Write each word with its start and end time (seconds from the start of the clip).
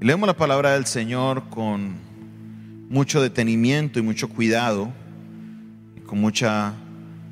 Leemos 0.00 0.26
la 0.26 0.36
palabra 0.36 0.72
del 0.72 0.86
Señor 0.86 1.48
con 1.48 1.94
mucho 2.90 3.22
detenimiento 3.22 4.00
y 4.00 4.02
mucho 4.02 4.28
cuidado, 4.28 4.92
y 5.96 6.00
con 6.00 6.20
mucha 6.20 6.74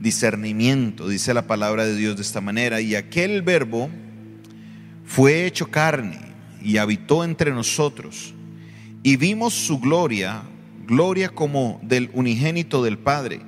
discernimiento, 0.00 1.08
dice 1.08 1.34
la 1.34 1.46
palabra 1.46 1.84
de 1.84 1.96
Dios 1.96 2.16
de 2.16 2.22
esta 2.22 2.40
manera, 2.40 2.80
y 2.80 2.94
aquel 2.94 3.42
verbo 3.42 3.90
fue 5.04 5.44
hecho 5.44 5.70
carne 5.70 6.18
y 6.62 6.76
habitó 6.76 7.24
entre 7.24 7.50
nosotros, 7.50 8.32
y 9.02 9.16
vimos 9.16 9.54
su 9.54 9.80
gloria, 9.80 10.42
gloria 10.86 11.30
como 11.30 11.80
del 11.82 12.10
unigénito 12.14 12.82
del 12.84 12.96
Padre, 12.96 13.40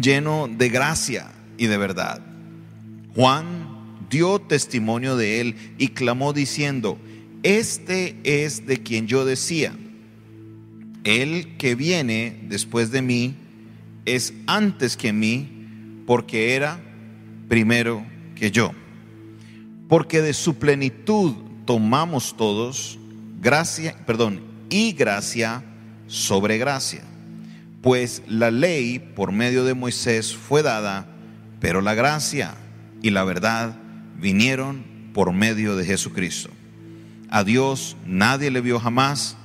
lleno 0.00 0.48
de 0.48 0.68
gracia 0.68 1.32
y 1.56 1.66
de 1.66 1.78
verdad. 1.78 2.20
Juan 3.14 4.06
dio 4.10 4.38
testimonio 4.38 5.16
de 5.16 5.40
él 5.40 5.56
y 5.78 5.88
clamó 5.88 6.34
diciendo, 6.34 6.98
este 7.42 8.16
es 8.24 8.66
de 8.66 8.82
quien 8.82 9.06
yo 9.06 9.24
decía, 9.24 9.72
el 11.04 11.56
que 11.56 11.74
viene 11.74 12.38
después 12.48 12.90
de 12.90 13.02
mí 13.02 13.34
es 14.04 14.34
antes 14.46 14.96
que 14.96 15.12
mí, 15.12 16.02
porque 16.06 16.54
era 16.54 16.80
primero 17.48 18.04
que 18.34 18.50
yo. 18.50 18.72
Porque 19.88 20.20
de 20.20 20.34
su 20.34 20.56
plenitud 20.56 21.34
tomamos 21.64 22.36
todos 22.36 22.98
gracia, 23.40 23.96
perdón, 24.06 24.40
y 24.68 24.92
gracia 24.92 25.64
sobre 26.06 26.58
gracia. 26.58 27.02
Pues 27.82 28.22
la 28.28 28.50
ley 28.50 28.98
por 28.98 29.32
medio 29.32 29.64
de 29.64 29.74
Moisés 29.74 30.34
fue 30.34 30.62
dada, 30.62 31.06
pero 31.60 31.80
la 31.80 31.94
gracia 31.94 32.54
y 33.02 33.10
la 33.10 33.24
verdad 33.24 33.76
vinieron 34.18 34.84
por 35.14 35.32
medio 35.32 35.76
de 35.76 35.86
Jesucristo. 35.86 36.50
A 37.30 37.44
Dios 37.44 37.96
nadie 38.04 38.50
le 38.50 38.60
vio 38.60 38.80
jamás, 38.80 39.36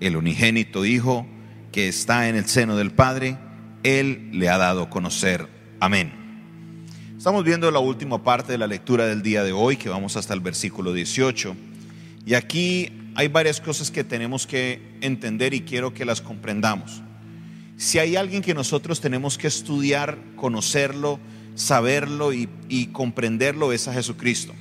el 0.00 0.16
unigénito 0.16 0.86
Hijo 0.86 1.26
que 1.72 1.88
está 1.88 2.30
en 2.30 2.36
el 2.36 2.46
seno 2.46 2.74
del 2.74 2.90
Padre, 2.90 3.36
Él 3.82 4.30
le 4.32 4.48
ha 4.48 4.56
dado 4.56 4.84
a 4.84 4.90
conocer. 4.90 5.46
Amén. 5.78 6.12
Estamos 7.18 7.44
viendo 7.44 7.70
la 7.70 7.80
última 7.80 8.24
parte 8.24 8.52
de 8.52 8.58
la 8.58 8.66
lectura 8.66 9.06
del 9.06 9.22
día 9.22 9.44
de 9.44 9.52
hoy, 9.52 9.76
que 9.76 9.90
vamos 9.90 10.16
hasta 10.16 10.32
el 10.32 10.40
versículo 10.40 10.94
18. 10.94 11.54
Y 12.24 12.32
aquí 12.32 13.10
hay 13.14 13.28
varias 13.28 13.60
cosas 13.60 13.90
que 13.90 14.04
tenemos 14.04 14.46
que 14.46 14.80
entender 15.02 15.52
y 15.52 15.60
quiero 15.60 15.92
que 15.92 16.06
las 16.06 16.22
comprendamos. 16.22 17.02
Si 17.76 17.98
hay 17.98 18.16
alguien 18.16 18.40
que 18.40 18.54
nosotros 18.54 19.02
tenemos 19.02 19.36
que 19.36 19.48
estudiar, 19.48 20.16
conocerlo, 20.36 21.20
saberlo 21.56 22.32
y, 22.32 22.48
y 22.70 22.86
comprenderlo, 22.86 23.72
es 23.72 23.86
a 23.86 23.92
Jesucristo. 23.92 24.54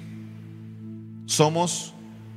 Somos 1.27 1.92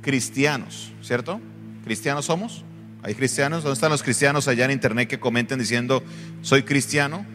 cristianos, 0.07 0.93
¿cierto? 1.01 1.41
¿Cristianos 1.83 2.23
somos? 2.23 2.63
¿Hay 3.03 3.13
cristianos? 3.13 3.63
¿Dónde 3.63 3.73
están 3.73 3.91
los 3.91 4.01
cristianos 4.01 4.47
allá 4.47 4.63
en 4.63 4.71
internet 4.71 5.09
que 5.09 5.19
comenten 5.19 5.59
diciendo, 5.59 6.01
soy 6.41 6.63
cristiano? 6.63 7.25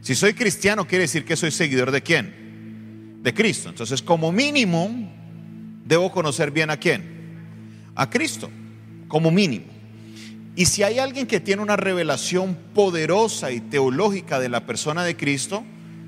Si 0.00 0.14
soy 0.14 0.32
cristiano, 0.32 0.86
quiere 0.86 1.02
decir 1.02 1.26
que 1.26 1.36
soy 1.36 1.50
seguidor 1.50 1.90
de 1.90 2.00
quién? 2.00 3.20
De 3.22 3.34
Cristo. 3.34 3.68
Entonces, 3.68 4.00
como 4.00 4.32
mínimo, 4.32 4.90
debo 5.84 6.10
conocer 6.10 6.50
bien 6.50 6.70
a 6.70 6.78
quién? 6.78 7.92
A 7.94 8.08
Cristo, 8.08 8.48
como 9.06 9.30
mínimo. 9.30 9.66
Y 10.56 10.64
si 10.64 10.82
hay 10.82 11.00
alguien 11.00 11.26
que 11.26 11.40
tiene 11.40 11.60
una 11.60 11.76
revelación 11.76 12.56
poderosa 12.72 13.52
y 13.52 13.60
teológica 13.60 14.40
de 14.40 14.48
la 14.48 14.64
persona 14.64 15.04
de 15.04 15.14
Cristo, 15.14 15.62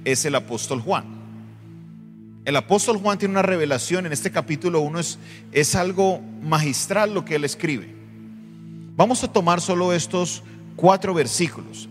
es 0.06 0.25
el 0.25 0.34
apóstol 0.34 0.81
Juan. 0.81 1.16
El 2.47 2.55
apóstol 2.55 2.98
Juan 2.98 3.19
tiene 3.19 3.33
una 3.33 3.42
revelación 3.42 4.06
en 4.06 4.12
este 4.12 4.30
capítulo 4.30 4.80
1, 4.80 5.00
es, 5.00 5.19
es 5.50 5.75
algo 5.75 6.20
magistral 6.41 7.12
lo 7.12 7.25
que 7.25 7.34
él 7.34 7.44
escribe. 7.44 7.92
Vamos 8.94 9.25
a 9.25 9.33
tomar 9.33 9.61
solo 9.61 9.92
estos 9.92 10.44
cuatro 10.77 11.12
versículos 11.12 11.88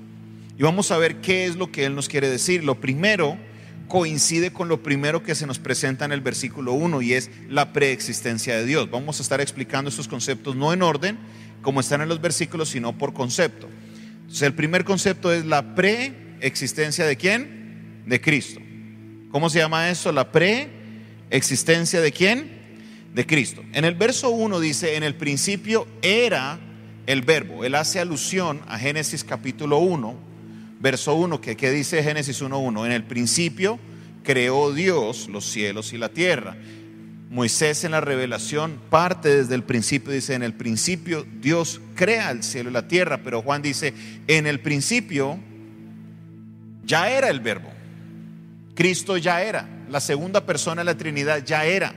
y 0.57 0.63
vamos 0.63 0.91
a 0.91 0.97
ver 0.97 1.17
qué 1.17 1.45
es 1.45 1.57
lo 1.57 1.73
que 1.73 1.83
él 1.83 1.93
nos 1.93 2.07
quiere 2.07 2.29
decir. 2.29 2.63
Lo 2.63 2.79
primero 2.79 3.37
coincide 3.89 4.53
con 4.53 4.69
lo 4.69 4.81
primero 4.81 5.23
que 5.23 5.35
se 5.35 5.45
nos 5.45 5.59
presenta 5.59 6.05
en 6.05 6.13
el 6.13 6.21
versículo 6.21 6.71
1 6.71 7.01
y 7.01 7.11
es 7.11 7.29
la 7.49 7.73
preexistencia 7.73 8.55
de 8.55 8.65
Dios. 8.65 8.89
Vamos 8.89 9.19
a 9.19 9.23
estar 9.23 9.41
explicando 9.41 9.89
estos 9.89 10.07
conceptos 10.07 10.55
no 10.55 10.71
en 10.71 10.83
orden 10.83 11.17
como 11.63 11.81
están 11.81 11.99
en 11.99 12.07
los 12.07 12.21
versículos, 12.21 12.69
sino 12.69 12.97
por 12.97 13.13
concepto. 13.13 13.67
Entonces, 14.21 14.43
el 14.43 14.53
primer 14.53 14.85
concepto 14.85 15.33
es 15.33 15.45
la 15.45 15.75
preexistencia 15.75 17.05
de 17.05 17.17
quién? 17.17 18.03
De 18.05 18.21
Cristo. 18.21 18.61
¿Cómo 19.35 19.49
se 19.49 19.59
llama 19.59 19.89
eso? 19.89 20.13
La 20.13 20.31
preexistencia 20.31 21.99
de 21.99 22.13
quién? 22.13 22.49
De 23.13 23.25
Cristo. 23.25 23.65
En 23.73 23.83
el 23.83 23.95
verso 23.95 24.29
1 24.29 24.61
dice, 24.61 24.95
en 24.95 25.03
el 25.03 25.15
principio 25.15 25.89
era 26.01 26.57
el 27.05 27.21
verbo. 27.21 27.65
Él 27.65 27.75
hace 27.75 27.99
alusión 27.99 28.61
a 28.65 28.79
Génesis 28.79 29.25
capítulo 29.25 29.79
1, 29.79 30.15
verso 30.79 31.15
1, 31.15 31.41
que, 31.41 31.57
¿qué 31.57 31.69
dice 31.69 32.01
Génesis 32.01 32.41
1.1? 32.41 32.85
En 32.85 32.93
el 32.93 33.03
principio 33.03 33.77
creó 34.23 34.71
Dios 34.71 35.27
los 35.27 35.43
cielos 35.43 35.91
y 35.91 35.97
la 35.97 36.07
tierra. 36.07 36.55
Moisés 37.29 37.83
en 37.83 37.91
la 37.91 37.99
revelación 37.99 38.79
parte 38.89 39.35
desde 39.35 39.55
el 39.55 39.63
principio, 39.63 40.13
dice, 40.13 40.35
en 40.35 40.43
el 40.43 40.53
principio 40.53 41.27
Dios 41.41 41.81
crea 41.95 42.31
el 42.31 42.41
cielo 42.41 42.69
y 42.69 42.73
la 42.73 42.87
tierra, 42.87 43.19
pero 43.21 43.41
Juan 43.41 43.61
dice, 43.61 43.93
en 44.27 44.47
el 44.47 44.61
principio 44.61 45.37
ya 46.85 47.09
era 47.09 47.27
el 47.29 47.41
verbo. 47.41 47.74
Cristo 48.75 49.17
ya 49.17 49.41
era, 49.41 49.67
la 49.89 49.99
segunda 49.99 50.45
persona 50.45 50.81
de 50.81 50.85
la 50.85 50.97
Trinidad 50.97 51.43
ya 51.43 51.65
era 51.65 51.95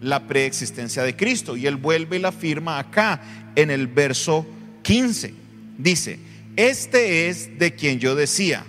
la 0.00 0.26
preexistencia 0.26 1.02
de 1.02 1.16
Cristo. 1.16 1.56
Y 1.56 1.66
él 1.66 1.76
vuelve 1.76 2.16
y 2.16 2.20
la 2.20 2.28
afirma 2.28 2.78
acá 2.78 3.20
en 3.56 3.70
el 3.70 3.86
verso 3.86 4.46
15. 4.82 5.34
Dice, 5.78 6.18
este 6.56 7.28
es 7.28 7.58
de 7.58 7.74
quien 7.74 7.98
yo 7.98 8.14
decía, 8.14 8.64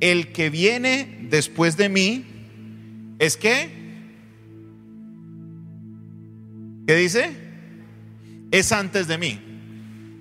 el 0.00 0.32
que 0.32 0.48
viene 0.48 1.26
después 1.30 1.76
de 1.76 1.88
mí, 1.88 2.24
¿es 3.18 3.36
qué? 3.36 3.70
¿Qué 6.86 6.96
dice? 6.96 7.30
Es 8.50 8.72
antes 8.72 9.06
de 9.06 9.18
mí. 9.18 9.38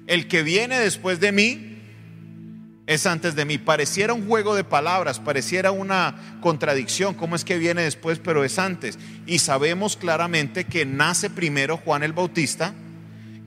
El 0.07 0.27
que 0.27 0.43
viene 0.43 0.77
después 0.79 1.19
de 1.19 1.31
mí 1.31 1.68
es 2.89 3.05
antes 3.05 3.35
de 3.35 3.45
mí. 3.45 3.59
Pareciera 3.59 4.15
un 4.15 4.27
juego 4.27 4.55
de 4.55 4.63
palabras, 4.63 5.19
pareciera 5.19 5.69
una 5.69 6.39
contradicción, 6.41 7.13
cómo 7.13 7.35
es 7.35 7.45
que 7.45 7.59
viene 7.59 7.83
después, 7.83 8.17
pero 8.17 8.43
es 8.43 8.57
antes. 8.57 8.97
Y 9.27 9.37
sabemos 9.39 9.95
claramente 9.95 10.65
que 10.65 10.87
nace 10.87 11.29
primero 11.29 11.77
Juan 11.77 12.01
el 12.01 12.13
Bautista 12.13 12.73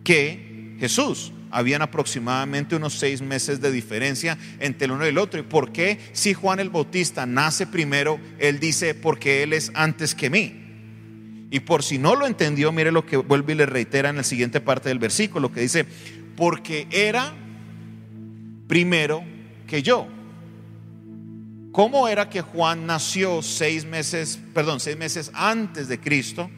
que 0.04 0.76
Jesús. 0.78 1.32
Habían 1.50 1.82
aproximadamente 1.82 2.76
unos 2.76 2.94
seis 2.94 3.20
meses 3.20 3.60
de 3.60 3.72
diferencia 3.72 4.38
entre 4.60 4.84
el 4.86 4.92
uno 4.92 5.04
y 5.04 5.08
el 5.08 5.18
otro. 5.18 5.40
¿Y 5.40 5.42
por 5.42 5.72
qué 5.72 5.98
si 6.12 6.34
Juan 6.34 6.60
el 6.60 6.70
Bautista 6.70 7.26
nace 7.26 7.66
primero, 7.66 8.20
él 8.38 8.60
dice, 8.60 8.94
porque 8.94 9.42
él 9.42 9.52
es 9.54 9.72
antes 9.74 10.14
que 10.14 10.30
mí? 10.30 11.48
Y 11.50 11.60
por 11.60 11.82
si 11.82 11.98
no 11.98 12.14
lo 12.14 12.28
entendió, 12.28 12.70
mire 12.70 12.92
lo 12.92 13.04
que 13.04 13.16
vuelve 13.16 13.54
y 13.54 13.56
le 13.56 13.66
reitera 13.66 14.08
en 14.08 14.16
la 14.16 14.22
siguiente 14.22 14.60
parte 14.60 14.88
del 14.88 15.00
versículo, 15.00 15.50
que 15.50 15.62
dice, 15.62 15.84
porque 16.36 16.86
era 16.92 17.34
primero 18.68 19.31
que 19.72 19.82
yo. 19.82 20.06
¿Cómo 21.72 22.06
era 22.06 22.28
que 22.28 22.42
Juan 22.42 22.86
nació 22.86 23.40
seis 23.40 23.86
meses, 23.86 24.38
perdón, 24.52 24.80
seis 24.80 24.98
meses 24.98 25.30
antes 25.32 25.88
de 25.88 25.98
Cristo? 25.98 26.50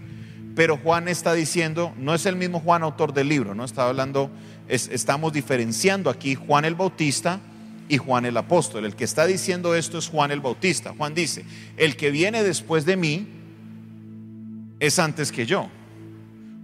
Pero 0.56 0.76
Juan 0.78 1.06
está 1.06 1.32
diciendo, 1.32 1.94
no 1.97 2.12
es 2.12 2.26
el 2.26 2.34
mismo 2.34 2.58
Juan 2.58 2.82
autor 2.82 3.14
del 3.14 3.28
libro, 3.28 3.54
no 3.54 3.64
está 3.64 3.88
hablando, 3.88 4.32
estamos 4.66 5.32
diferenciando 5.32 6.10
aquí 6.10 6.34
Juan 6.34 6.64
el 6.64 6.74
Bautista 6.74 7.38
y 7.88 7.98
Juan 7.98 8.24
el 8.24 8.36
apóstol. 8.36 8.84
El 8.84 8.97
que 8.97 9.04
está 9.04 9.26
diciendo 9.26 9.76
esto 9.76 9.97
es 9.97 10.08
Juan 10.08 10.32
el 10.32 10.41
Bautista. 10.41 10.92
Juan 10.98 11.14
dice, 11.14 11.44
el 11.76 11.97
que 11.97 12.10
viene 12.10 12.42
después 12.42 12.84
de 12.84 12.97
mí 12.97 13.28
es 14.80 14.98
antes 14.98 15.30
que 15.30 15.47
yo, 15.47 15.69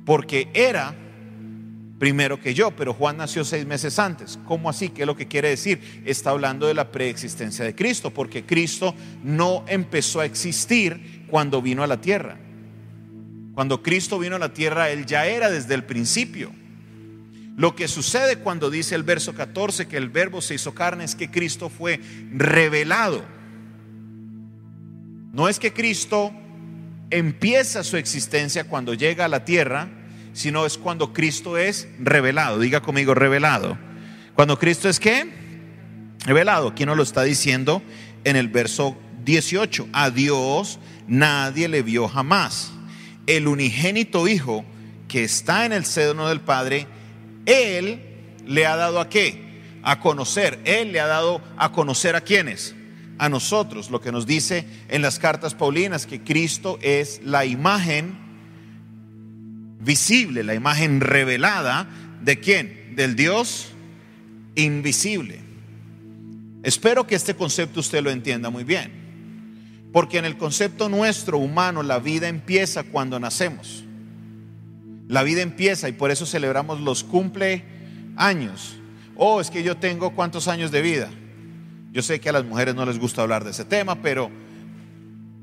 porque 0.05 0.49
era 0.53 0.97
primero 2.01 2.41
que 2.41 2.55
yo, 2.55 2.71
pero 2.71 2.95
Juan 2.95 3.19
nació 3.19 3.45
seis 3.45 3.67
meses 3.67 3.99
antes. 3.99 4.39
¿Cómo 4.47 4.71
así? 4.71 4.89
¿Qué 4.89 5.03
es 5.03 5.07
lo 5.07 5.17
que 5.17 5.29
quiere 5.29 5.51
decir? 5.51 6.03
Está 6.07 6.31
hablando 6.31 6.67
de 6.67 6.73
la 6.73 6.91
preexistencia 6.91 7.63
de 7.63 7.75
Cristo, 7.75 8.11
porque 8.11 8.47
Cristo 8.47 8.95
no 9.23 9.67
empezó 9.69 10.21
a 10.21 10.25
existir 10.25 11.27
cuando 11.29 11.61
vino 11.61 11.83
a 11.83 11.87
la 11.87 12.01
tierra. 12.01 12.39
Cuando 13.53 13.83
Cristo 13.83 14.19
vino 14.19 14.37
a 14.37 14.39
la 14.39 14.55
tierra, 14.55 14.89
Él 14.89 15.05
ya 15.05 15.27
era 15.27 15.51
desde 15.51 15.75
el 15.75 15.85
principio. 15.85 16.51
Lo 17.59 17.77
que 17.77 17.87
sucede 17.87 18.37
cuando 18.37 18.71
dice 18.71 18.95
el 18.95 19.03
verso 19.03 19.35
14 19.35 19.87
que 19.87 19.99
el 19.99 20.09
verbo 20.09 20.41
se 20.41 20.55
hizo 20.55 20.73
carne 20.73 21.05
es 21.05 21.15
que 21.15 21.31
Cristo 21.31 21.69
fue 21.69 22.01
revelado. 22.33 23.23
No 25.35 25.51
es 25.51 25.59
que 25.59 25.75
Cristo 25.75 26.33
empieza 27.11 27.85
su 27.85 27.99
existencia 27.99 28.65
cuando 28.65 28.95
llega 28.95 29.27
a 29.27 29.29
la 29.29 29.45
tierra, 29.45 29.91
sino 30.33 30.67
es 30.67 30.79
cuando 30.79 31.13
Cristo 31.13 31.59
es 31.59 31.89
revelado. 31.99 32.59
Diga 32.59 32.81
conmigo, 32.81 33.15
revelado. 33.15 33.79
Cuando 34.35 34.59
Cristo 34.59 34.89
es 34.89 35.01
qué? 35.01 35.29
Revelado. 36.25 36.69
Aquí 36.69 36.87
nos 36.87 36.97
lo 36.97 37.03
está 37.03 37.23
diciendo 37.23 37.83
en 38.25 38.37
el 38.37 38.49
verso 38.49 38.97
18. 39.25 39.89
A 39.93 40.11
Dios 40.11 40.79
nadie 41.07 41.69
le 41.69 41.83
vio 41.83 42.09
jamás. 42.09 42.73
El 43.27 43.49
unigénito 43.49 44.29
Hijo 44.29 44.65
que 45.09 45.25
está 45.25 45.67
en 45.67 45.73
el 45.73 45.85
seno 45.85 46.29
del 46.29 46.41
Padre, 46.41 46.87
Él 47.45 48.01
le 48.47 48.67
ha 48.67 48.77
dado 48.77 49.01
a 49.01 49.09
qué? 49.09 49.63
A 49.83 50.01
conocer. 50.01 50.61
Él 50.65 50.93
le 50.93 51.01
ha 51.01 51.07
dado 51.07 51.43
a 51.57 51.73
conocer 51.73 52.15
a 52.15 52.21
quienes. 52.21 52.75
A 53.19 53.29
nosotros, 53.29 53.91
lo 53.91 54.01
que 54.01 54.13
nos 54.13 54.25
dice 54.25 54.67
en 54.89 55.03
las 55.03 55.19
cartas 55.19 55.55
paulinas, 55.55 56.07
que 56.07 56.23
Cristo 56.23 56.79
es 56.81 57.21
la 57.23 57.45
imagen 57.45 58.30
visible, 59.81 60.45
la 60.45 60.55
imagen 60.55 61.01
revelada 61.01 61.89
de 62.23 62.39
quién? 62.39 62.95
Del 62.97 63.17
Dios 63.17 63.73
invisible. 64.55 65.41
Espero 66.63 67.07
que 67.07 67.15
este 67.15 67.35
concepto 67.35 67.81
usted 67.81 68.03
lo 68.03 68.11
entienda 68.11 68.51
muy 68.51 68.65
bien. 68.65 69.01
Porque 69.93 70.19
en 70.19 70.25
el 70.25 70.37
concepto 70.37 70.89
nuestro 70.89 71.39
humano 71.39 71.83
la 71.83 71.99
vida 71.99 72.29
empieza 72.29 72.85
cuando 72.85 73.19
nacemos. 73.19 73.85
La 75.09 75.23
vida 75.23 75.43
empieza 75.43 75.89
y 75.89 75.93
por 75.93 76.11
eso 76.11 76.27
celebramos 76.27 76.81
los 76.81 77.03
cumpleaños. 77.03 78.77
Oh, 79.17 79.41
es 79.41 79.51
que 79.51 79.63
yo 79.63 79.77
tengo 79.77 80.11
cuántos 80.15 80.47
años 80.47 80.71
de 80.71 80.83
vida. 80.83 81.11
Yo 81.93 82.03
sé 82.03 82.21
que 82.21 82.29
a 82.29 82.33
las 82.33 82.45
mujeres 82.45 82.77
no 82.77 82.87
les 82.87 82.99
gusta 82.99 83.23
hablar 83.23 83.43
de 83.43 83.51
ese 83.51 83.65
tema, 83.65 83.97
pero 83.97 84.31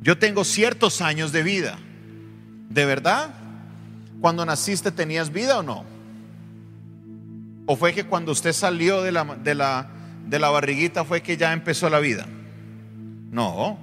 yo 0.02 0.18
tengo 0.18 0.46
ciertos 0.46 1.02
años 1.02 1.34
de 1.34 1.44
vida. 1.44 1.78
¿De 2.70 2.86
verdad? 2.86 3.34
Cuando 4.22 4.46
naciste 4.46 4.92
tenías 4.92 5.32
vida 5.32 5.60
o 5.60 5.64
no? 5.64 5.86
¿O 7.66 7.76
fue 7.76 7.94
que 7.94 8.06
cuando 8.06 8.32
usted 8.32 8.54
salió 8.54 9.04
de 9.04 9.12
la, 9.12 9.24
de 9.24 9.56
la, 9.56 9.90
de 10.26 10.40
la 10.40 10.50
barriguita 10.50 11.04
fue 11.04 11.22
que 11.22 11.38
ya 11.38 11.54
empezó 11.54 11.90
la 11.90 12.00
vida? 12.00 12.26
No. 13.32 13.78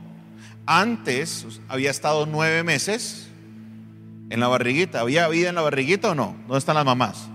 Antes 0.66 1.46
había 1.68 1.90
estado 1.90 2.26
nueve 2.26 2.62
meses 2.62 3.28
en 4.30 4.40
la 4.40 4.48
barriguita. 4.48 5.00
¿Había 5.00 5.28
vida 5.28 5.50
en 5.50 5.54
la 5.54 5.60
barriguita 5.60 6.12
o 6.12 6.14
no? 6.14 6.36
¿Dónde 6.46 6.58
están 6.58 6.76
las 6.76 6.84
mamás? 6.84 7.28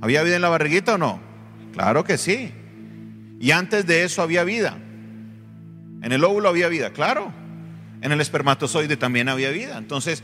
¿Había 0.00 0.22
vida 0.22 0.36
en 0.36 0.42
la 0.42 0.50
barriguita 0.50 0.94
o 0.94 0.98
no? 0.98 1.20
Claro 1.72 2.04
que 2.04 2.18
sí. 2.18 2.52
Y 3.40 3.50
antes 3.50 3.86
de 3.86 4.04
eso 4.04 4.22
había 4.22 4.44
vida. 4.44 4.78
En 6.02 6.12
el 6.12 6.22
óvulo 6.24 6.48
había 6.48 6.68
vida, 6.68 6.90
claro. 6.90 7.32
En 8.02 8.12
el 8.12 8.20
espermatozoide 8.20 8.96
también 8.96 9.28
había 9.28 9.50
vida. 9.50 9.78
Entonces, 9.78 10.22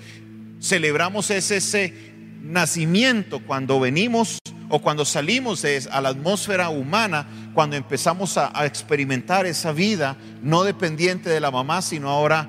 celebramos 0.61 1.31
ese, 1.31 2.09
nacimiento 2.43 3.41
cuando 3.41 3.81
venimos 3.81 4.39
o 4.71 4.81
cuando 4.81 5.05
salimos 5.05 5.65
a 5.91 6.01
la 6.01 6.11
atmósfera 6.11 6.69
humana, 6.69 7.27
cuando 7.55 7.77
empezamos 7.77 8.39
a, 8.39 8.65
experimentar 8.65 9.47
esa 9.47 9.73
vida 9.73 10.17
no 10.43 10.65
dependiente 10.65 11.31
de 11.31 11.41
la 11.41 11.51
mamá, 11.51 11.83
sino 11.83 12.11
ahora 12.11 12.49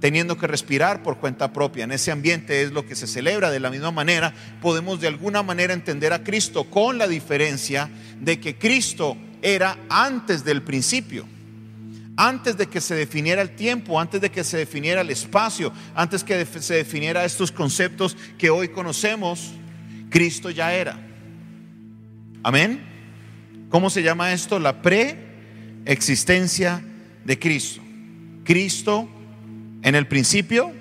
teniendo 0.00 0.36
que 0.36 0.46
respirar 0.46 1.02
por 1.02 1.18
cuenta 1.18 1.52
propia. 1.52 1.84
En 1.84 1.92
ese 1.92 2.10
ambiente 2.10 2.62
es 2.62 2.72
lo 2.72 2.86
que 2.86 2.94
se 2.94 3.06
celebra. 3.06 3.50
De 3.50 3.60
la 3.60 3.70
misma 3.70 3.90
manera, 3.90 4.34
podemos 4.60 5.00
de 5.00 5.08
alguna 5.08 5.42
manera 5.42 5.72
entender 5.72 6.12
a 6.12 6.22
Cristo 6.22 6.64
con 6.64 6.98
la 6.98 7.08
diferencia 7.08 7.88
de 8.20 8.38
que 8.38 8.58
Cristo 8.58 9.16
era 9.40 9.78
antes 9.88 10.44
del 10.44 10.62
principio 10.62 11.26
antes 12.16 12.56
de 12.56 12.66
que 12.66 12.80
se 12.80 12.94
definiera 12.94 13.42
el 13.42 13.56
tiempo, 13.56 14.00
antes 14.00 14.20
de 14.20 14.30
que 14.30 14.44
se 14.44 14.58
definiera 14.58 15.00
el 15.00 15.10
espacio, 15.10 15.72
antes 15.94 16.22
que 16.22 16.46
se 16.46 16.74
definiera 16.74 17.24
estos 17.24 17.50
conceptos 17.50 18.16
que 18.38 18.50
hoy 18.50 18.68
conocemos, 18.68 19.52
Cristo 20.10 20.50
ya 20.50 20.72
era. 20.72 20.96
Amén. 22.42 22.80
¿Cómo 23.68 23.90
se 23.90 24.02
llama 24.02 24.32
esto? 24.32 24.60
La 24.60 24.82
preexistencia 24.82 26.82
de 27.24 27.38
Cristo. 27.38 27.82
Cristo 28.44 29.08
en 29.82 29.94
el 29.94 30.06
principio 30.06 30.72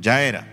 ya 0.00 0.22
era. 0.22 0.48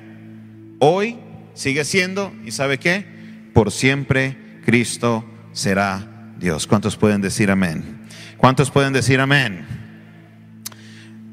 Hoy 0.79 1.17
sigue 1.53 1.85
siendo, 1.85 2.33
¿y 2.45 2.51
sabe 2.51 2.77
qué? 2.77 3.05
Por 3.53 3.71
siempre 3.71 4.37
Cristo 4.65 5.25
será 5.51 6.33
Dios. 6.37 6.67
¿Cuántos 6.67 6.97
pueden 6.97 7.21
decir 7.21 7.49
amén? 7.49 8.00
¿Cuántos 8.41 8.71
pueden 8.71 8.91
decir 8.91 9.19
amén? 9.19 9.63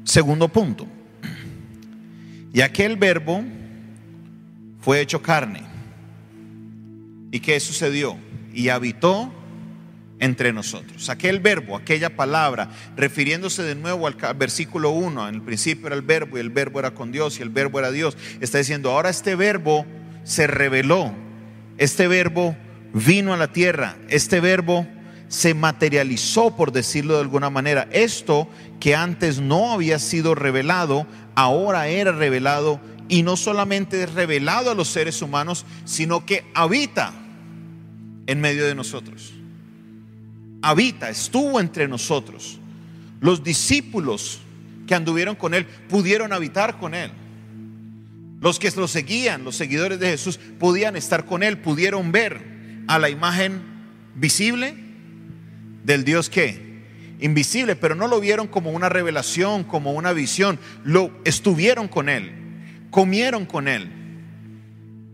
Segundo 0.03 0.47
punto. 0.47 0.85
Y 2.53 2.61
aquel 2.61 2.97
verbo 2.97 3.43
fue 4.79 5.01
hecho 5.01 5.19
carne. 5.19 5.63
¿Y 7.31 7.39
qué 7.39 7.59
sucedió? 7.59 8.15
Y 8.53 8.69
habitó 8.69 9.33
entre 10.19 10.53
nosotros. 10.53 11.09
Aquel 11.09 11.39
verbo, 11.39 11.75
aquella 11.75 12.15
palabra, 12.15 12.69
refiriéndose 12.95 13.63
de 13.63 13.73
nuevo 13.73 14.05
al 14.05 14.15
versículo 14.35 14.91
1, 14.91 15.29
en 15.29 15.35
el 15.35 15.41
principio 15.41 15.87
era 15.87 15.95
el 15.95 16.03
verbo 16.03 16.37
y 16.37 16.41
el 16.41 16.51
verbo 16.51 16.77
era 16.77 16.91
con 16.91 17.11
Dios 17.11 17.39
y 17.39 17.41
el 17.41 17.49
verbo 17.49 17.79
era 17.79 17.89
Dios, 17.89 18.17
está 18.39 18.59
diciendo, 18.59 18.91
ahora 18.91 19.09
este 19.09 19.33
verbo 19.33 19.87
se 20.23 20.45
reveló, 20.45 21.11
este 21.79 22.07
verbo 22.07 22.55
vino 22.93 23.33
a 23.33 23.37
la 23.37 23.51
tierra, 23.51 23.97
este 24.09 24.41
verbo 24.41 24.85
se 25.29 25.53
materializó, 25.53 26.55
por 26.55 26.71
decirlo 26.73 27.13
de 27.13 27.21
alguna 27.21 27.49
manera. 27.49 27.87
Esto 27.91 28.49
que 28.79 28.95
antes 28.95 29.39
no 29.39 29.71
había 29.71 29.99
sido 29.99 30.35
revelado, 30.35 31.07
ahora 31.35 31.87
era 31.87 32.11
revelado 32.11 32.81
y 33.07 33.23
no 33.23 33.37
solamente 33.37 34.03
es 34.03 34.13
revelado 34.13 34.71
a 34.71 34.75
los 34.75 34.89
seres 34.89 35.21
humanos, 35.21 35.65
sino 35.85 36.25
que 36.25 36.43
habita 36.53 37.13
en 38.25 38.41
medio 38.41 38.65
de 38.65 38.75
nosotros. 38.75 39.33
Habita, 40.61 41.09
estuvo 41.09 41.59
entre 41.59 41.87
nosotros. 41.87 42.59
Los 43.21 43.43
discípulos 43.43 44.39
que 44.87 44.95
anduvieron 44.95 45.35
con 45.35 45.53
él 45.53 45.65
pudieron 45.87 46.33
habitar 46.33 46.79
con 46.79 46.95
él. 46.95 47.11
Los 48.41 48.57
que 48.57 48.71
lo 48.71 48.87
seguían, 48.87 49.43
los 49.43 49.55
seguidores 49.55 49.99
de 49.99 50.09
Jesús, 50.09 50.39
podían 50.59 50.95
estar 50.95 51.25
con 51.25 51.43
él, 51.43 51.59
pudieron 51.59 52.11
ver 52.11 52.41
a 52.87 52.97
la 52.97 53.09
imagen 53.09 53.61
visible 54.15 54.88
del 55.83 56.03
Dios 56.03 56.29
que 56.29 56.69
invisible, 57.19 57.75
pero 57.75 57.95
no 57.95 58.07
lo 58.07 58.19
vieron 58.19 58.47
como 58.47 58.71
una 58.71 58.89
revelación, 58.89 59.63
como 59.63 59.93
una 59.93 60.13
visión, 60.13 60.59
lo 60.83 61.11
estuvieron 61.25 61.87
con 61.87 62.09
él, 62.09 62.31
comieron 62.89 63.45
con 63.45 63.67
él. 63.67 63.91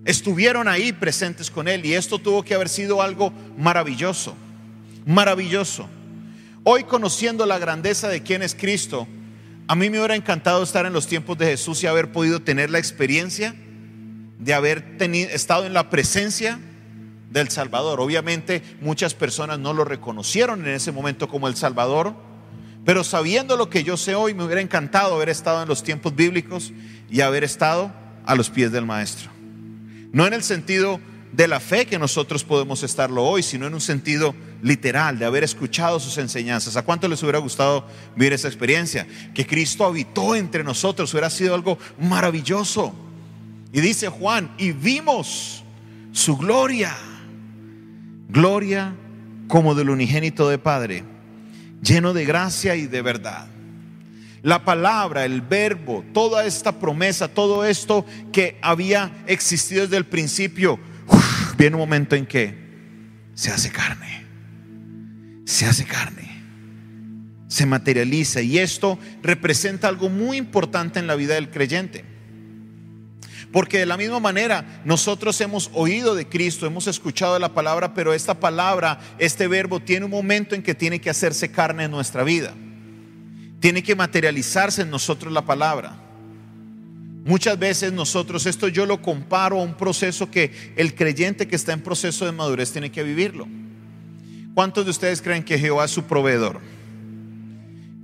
Estuvieron 0.05 0.67
ahí 0.67 0.93
presentes 0.93 1.49
con 1.49 1.67
él 1.67 1.83
y 1.83 1.95
esto 1.95 2.19
tuvo 2.19 2.43
que 2.43 2.53
haber 2.53 2.69
sido 2.69 3.01
algo 3.01 3.33
maravilloso, 3.57 4.35
maravilloso. 5.03 5.89
Hoy 6.63 6.83
conociendo 6.83 7.45
la 7.47 7.57
grandeza 7.57 8.07
de 8.07 8.21
quién 8.21 8.43
es 8.43 8.53
Cristo, 8.53 9.07
a 9.67 9.75
mí 9.75 9.89
me 9.89 9.97
hubiera 9.97 10.15
encantado 10.15 10.61
estar 10.61 10.85
en 10.85 10.93
los 10.93 11.07
tiempos 11.07 11.39
de 11.39 11.47
Jesús 11.47 11.81
y 11.81 11.87
haber 11.87 12.11
podido 12.11 12.39
tener 12.39 12.69
la 12.69 12.77
experiencia 12.77 13.55
de 14.37 14.53
haber 14.53 14.97
tenido, 14.99 15.31
estado 15.31 15.65
en 15.65 15.73
la 15.73 15.89
presencia 15.89 16.59
del 17.35 17.49
Salvador. 17.49 17.99
Obviamente 17.99 18.63
muchas 18.79 19.13
personas 19.13 19.59
no 19.59 19.73
lo 19.73 19.83
reconocieron 19.83 20.65
en 20.65 20.73
ese 20.73 20.93
momento 20.93 21.27
como 21.27 21.49
el 21.49 21.55
Salvador, 21.55 22.15
pero 22.85 23.03
sabiendo 23.03 23.57
lo 23.57 23.69
que 23.69 23.83
yo 23.83 23.97
sé 23.97 24.15
hoy, 24.15 24.33
me 24.33 24.45
hubiera 24.45 24.61
encantado 24.61 25.15
haber 25.15 25.27
estado 25.29 25.61
en 25.61 25.67
los 25.67 25.83
tiempos 25.83 26.15
bíblicos 26.15 26.71
y 27.11 27.21
haber 27.21 27.43
estado 27.43 27.91
a 28.25 28.35
los 28.35 28.49
pies 28.49 28.71
del 28.71 28.85
Maestro. 28.85 29.29
No 30.13 30.25
en 30.25 30.33
el 30.33 30.43
sentido 30.43 31.01
de 31.33 31.49
la 31.49 31.59
fe 31.59 31.85
que 31.85 31.99
nosotros 31.99 32.45
podemos 32.45 32.83
estarlo 32.83 33.25
hoy, 33.25 33.43
sino 33.43 33.67
en 33.67 33.73
un 33.73 33.81
sentido 33.81 34.33
literal, 34.61 35.19
de 35.19 35.25
haber 35.25 35.43
escuchado 35.43 35.99
sus 35.99 36.17
enseñanzas. 36.17 36.77
¿A 36.77 36.83
cuánto 36.83 37.09
les 37.09 37.21
hubiera 37.21 37.39
gustado 37.39 37.85
vivir 38.15 38.31
esa 38.31 38.47
experiencia? 38.47 39.05
Que 39.33 39.45
Cristo 39.45 39.83
habitó 39.83 40.35
entre 40.35 40.63
nosotros, 40.63 41.11
hubiera 41.13 41.29
sido 41.29 41.53
algo 41.53 41.77
maravilloso. 41.99 42.95
Y 43.73 43.81
dice 43.81 44.07
Juan, 44.07 44.55
y 44.57 44.71
vimos 44.71 45.63
su 46.13 46.37
gloria 46.37 46.95
gloria 48.29 48.95
como 49.47 49.75
del 49.75 49.89
unigénito 49.89 50.49
de 50.49 50.57
Padre, 50.57 51.03
lleno 51.81 52.13
de 52.13 52.25
gracia 52.25 52.75
y 52.75 52.87
de 52.87 53.01
verdad. 53.01 53.47
La 54.41 54.63
palabra, 54.63 55.25
el 55.25 55.41
verbo, 55.41 56.05
toda 56.13 56.45
esta 56.45 56.79
promesa, 56.79 57.27
todo 57.27 57.65
esto 57.65 58.05
que 58.31 58.59
había 58.61 59.11
existido 59.27 59.83
desde 59.83 59.97
el 59.97 60.05
principio, 60.05 60.79
viene 61.57 61.75
un 61.75 61.81
momento 61.81 62.15
en 62.15 62.25
que 62.25 62.55
se 63.33 63.51
hace 63.51 63.71
carne, 63.71 64.25
se 65.45 65.65
hace 65.65 65.85
carne, 65.85 66.43
se 67.47 67.65
materializa 67.65 68.41
y 68.41 68.59
esto 68.59 68.99
representa 69.23 69.87
algo 69.87 70.09
muy 70.09 70.37
importante 70.37 70.99
en 70.99 71.07
la 71.07 71.15
vida 71.15 71.35
del 71.35 71.49
creyente. 71.49 72.14
Porque 73.55 73.79
de 73.79 73.85
la 73.85 73.95
misma 73.95 74.19
manera 74.19 74.81
nosotros 74.83 75.39
hemos 75.39 75.71
oído 75.71 76.13
de 76.13 76.27
Cristo, 76.27 76.65
hemos 76.65 76.87
escuchado 76.87 77.39
la 77.39 77.53
palabra, 77.53 77.93
pero 77.93 78.13
esta 78.13 78.37
palabra, 78.37 78.99
este 79.17 79.47
verbo 79.47 79.79
tiene 79.79 80.03
un 80.03 80.11
momento 80.11 80.55
en 80.55 80.61
que 80.61 80.75
tiene 80.75 80.99
que 80.99 81.09
hacerse 81.09 81.49
carne 81.49 81.85
en 81.85 81.91
nuestra 81.91 82.25
vida. 82.25 82.53
Tiene 83.61 83.81
que 83.81 83.95
materializarse 83.95 84.81
en 84.81 84.89
nosotros 84.89 85.31
la 85.31 85.45
palabra. 85.45 85.95
Muchas 87.23 87.57
veces 87.57 87.93
nosotros, 87.93 88.45
esto 88.45 88.67
yo 88.67 88.85
lo 88.85 89.01
comparo 89.01 89.61
a 89.61 89.63
un 89.63 89.75
proceso 89.75 90.29
que 90.29 90.73
el 90.75 90.93
creyente 90.93 91.47
que 91.47 91.55
está 91.55 91.71
en 91.71 91.79
proceso 91.79 92.25
de 92.25 92.33
madurez 92.33 92.73
tiene 92.73 92.91
que 92.91 93.03
vivirlo. 93.03 93.47
¿Cuántos 94.53 94.83
de 94.83 94.91
ustedes 94.91 95.21
creen 95.21 95.45
que 95.45 95.57
Jehová 95.57 95.85
es 95.85 95.91
su 95.91 96.03
proveedor? 96.03 96.59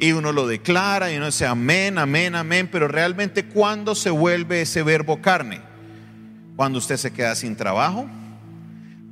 Y 0.01 0.11
uno 0.11 0.33
lo 0.33 0.47
declara 0.47 1.13
y 1.13 1.15
uno 1.15 1.27
dice 1.27 1.45
amén, 1.45 1.97
amén, 1.97 2.35
amén, 2.35 2.67
pero 2.69 2.89
realmente 2.89 3.45
¿cuándo 3.45 3.95
se 3.95 4.09
vuelve 4.09 4.63
ese 4.63 4.83
verbo 4.83 5.21
carne? 5.21 5.71
cuando 6.61 6.77
usted 6.77 6.97
se 6.97 7.11
queda 7.11 7.35
sin 7.35 7.55
trabajo, 7.55 8.07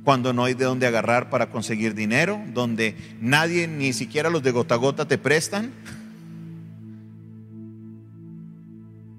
cuando 0.04 0.32
no 0.32 0.44
hay 0.44 0.54
de 0.54 0.66
dónde 0.66 0.86
agarrar 0.86 1.30
para 1.30 1.50
conseguir 1.50 1.96
dinero, 1.96 2.40
donde 2.54 2.94
nadie, 3.20 3.66
ni 3.66 3.92
siquiera 3.92 4.30
los 4.30 4.44
de 4.44 4.52
gota 4.52 4.76
a 4.76 4.78
gota 4.78 5.08
te 5.08 5.18
prestan. 5.18 5.72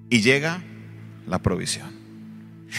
Y 0.08 0.22
llega 0.22 0.62
la 1.26 1.40
provisión. 1.40 1.90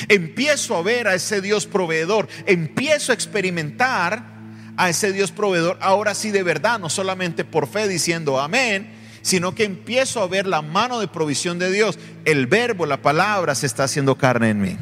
Empiezo 0.07 0.75
a 0.75 0.81
ver 0.81 1.07
a 1.07 1.13
ese 1.13 1.39
Dios 1.39 1.67
proveedor, 1.67 2.27
empiezo 2.47 3.11
a 3.11 3.15
experimentar 3.15 4.32
a 4.77 4.89
ese 4.89 5.13
Dios 5.13 5.31
proveedor, 5.31 5.77
ahora 5.81 6.15
sí 6.15 6.31
de 6.31 6.43
verdad, 6.43 6.79
no 6.79 6.89
solamente 6.89 7.45
por 7.45 7.67
fe 7.67 7.87
diciendo 7.87 8.39
amén, 8.39 8.91
sino 9.21 9.55
que 9.55 9.63
empiezo 9.63 10.21
a 10.21 10.27
ver 10.27 10.47
la 10.47 10.61
mano 10.61 10.99
de 10.99 11.07
provisión 11.07 11.59
de 11.59 11.71
Dios. 11.71 11.97
El 12.25 12.47
verbo, 12.47 12.85
la 12.85 13.01
palabra 13.01 13.55
se 13.55 13.65
está 13.65 13.85
haciendo 13.85 14.15
carne 14.17 14.49
en 14.49 14.61
mí. 14.61 14.77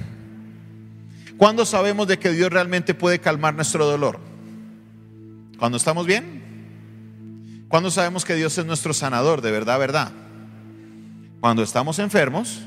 ¿Cuándo 1.37 1.65
sabemos 1.65 2.07
de 2.07 2.19
que 2.19 2.31
Dios 2.31 2.51
realmente 2.51 2.93
puede 2.93 3.19
calmar 3.19 3.53
nuestro 3.53 3.85
dolor? 3.85 4.19
¿Cuando 5.57 5.77
estamos 5.77 6.05
bien? 6.05 7.65
¿Cuándo 7.67 7.91
sabemos 7.91 8.25
que 8.25 8.35
Dios 8.35 8.57
es 8.57 8.65
nuestro 8.65 8.93
sanador, 8.93 9.41
de 9.41 9.51
verdad, 9.51 9.79
verdad? 9.79 10.11
Cuando 11.39 11.63
estamos 11.63 11.99
enfermos 11.99 12.61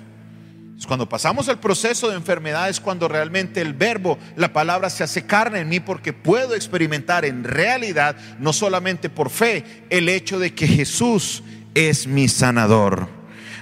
cuando 0.87 1.09
pasamos 1.09 1.49
el 1.49 1.59
proceso 1.59 2.11
de 2.11 2.17
enfermedad 2.17 2.69
es 2.69 2.81
cuando 2.81 3.09
realmente 3.09 3.61
el 3.61 3.73
verbo, 3.73 4.19
la 4.37 4.53
palabra 4.53 4.91
se 4.91 5.03
hace 5.05 5.25
carne 5.25 5.61
en 5.61 5.69
mí 5.69 5.81
porque 5.81 6.13
puedo 6.13 6.55
experimentar 6.55 7.25
en 7.25 7.45
realidad, 7.45 8.17
no 8.39 8.53
solamente 8.53 9.09
por 9.09 9.31
fe, 9.31 9.65
el 9.89 10.09
hecho 10.09 10.39
de 10.39 10.53
que 10.53 10.67
Jesús 10.67 11.43
es 11.75 12.07
mi 12.07 12.29
sanador. 12.29 13.09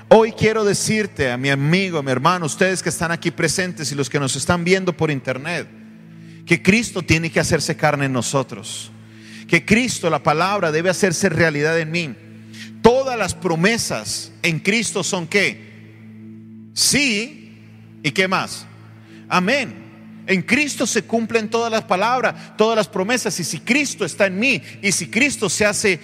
Hoy 0.08 0.32
quiero 0.32 0.64
decirte 0.64 1.30
a 1.30 1.36
mi 1.36 1.50
amigo, 1.50 1.98
a 1.98 2.02
mi 2.02 2.10
hermano, 2.10 2.46
ustedes 2.46 2.82
que 2.82 2.88
están 2.88 3.12
aquí 3.12 3.30
presentes 3.30 3.92
y 3.92 3.94
los 3.94 4.10
que 4.10 4.18
nos 4.18 4.34
están 4.34 4.64
viendo 4.64 4.94
por 4.94 5.10
internet, 5.10 5.68
que 6.44 6.62
Cristo 6.62 7.02
tiene 7.02 7.30
que 7.30 7.40
hacerse 7.40 7.76
carne 7.76 8.06
en 8.06 8.12
nosotros. 8.12 8.90
Que 9.46 9.64
Cristo, 9.64 10.10
la 10.10 10.22
palabra, 10.22 10.72
debe 10.72 10.90
hacerse 10.90 11.28
realidad 11.28 11.78
en 11.78 11.90
mí. 11.90 12.14
Todas 12.82 13.16
las 13.18 13.34
promesas 13.34 14.32
en 14.42 14.58
Cristo 14.58 15.04
son 15.04 15.26
que 15.26 15.71
Sí, 16.74 17.58
¿y 18.02 18.10
qué 18.10 18.28
más? 18.28 18.66
Amén. 19.28 19.82
En 20.26 20.42
Cristo 20.42 20.86
se 20.86 21.02
cumplen 21.02 21.48
todas 21.48 21.70
las 21.70 21.84
palabras, 21.84 22.56
todas 22.56 22.76
las 22.76 22.88
promesas. 22.88 23.38
Y 23.40 23.44
si 23.44 23.60
Cristo 23.60 24.04
está 24.04 24.26
en 24.26 24.38
mí 24.38 24.62
y 24.80 24.92
si 24.92 25.08
Cristo 25.08 25.48
se 25.50 25.66
hace 25.66 26.00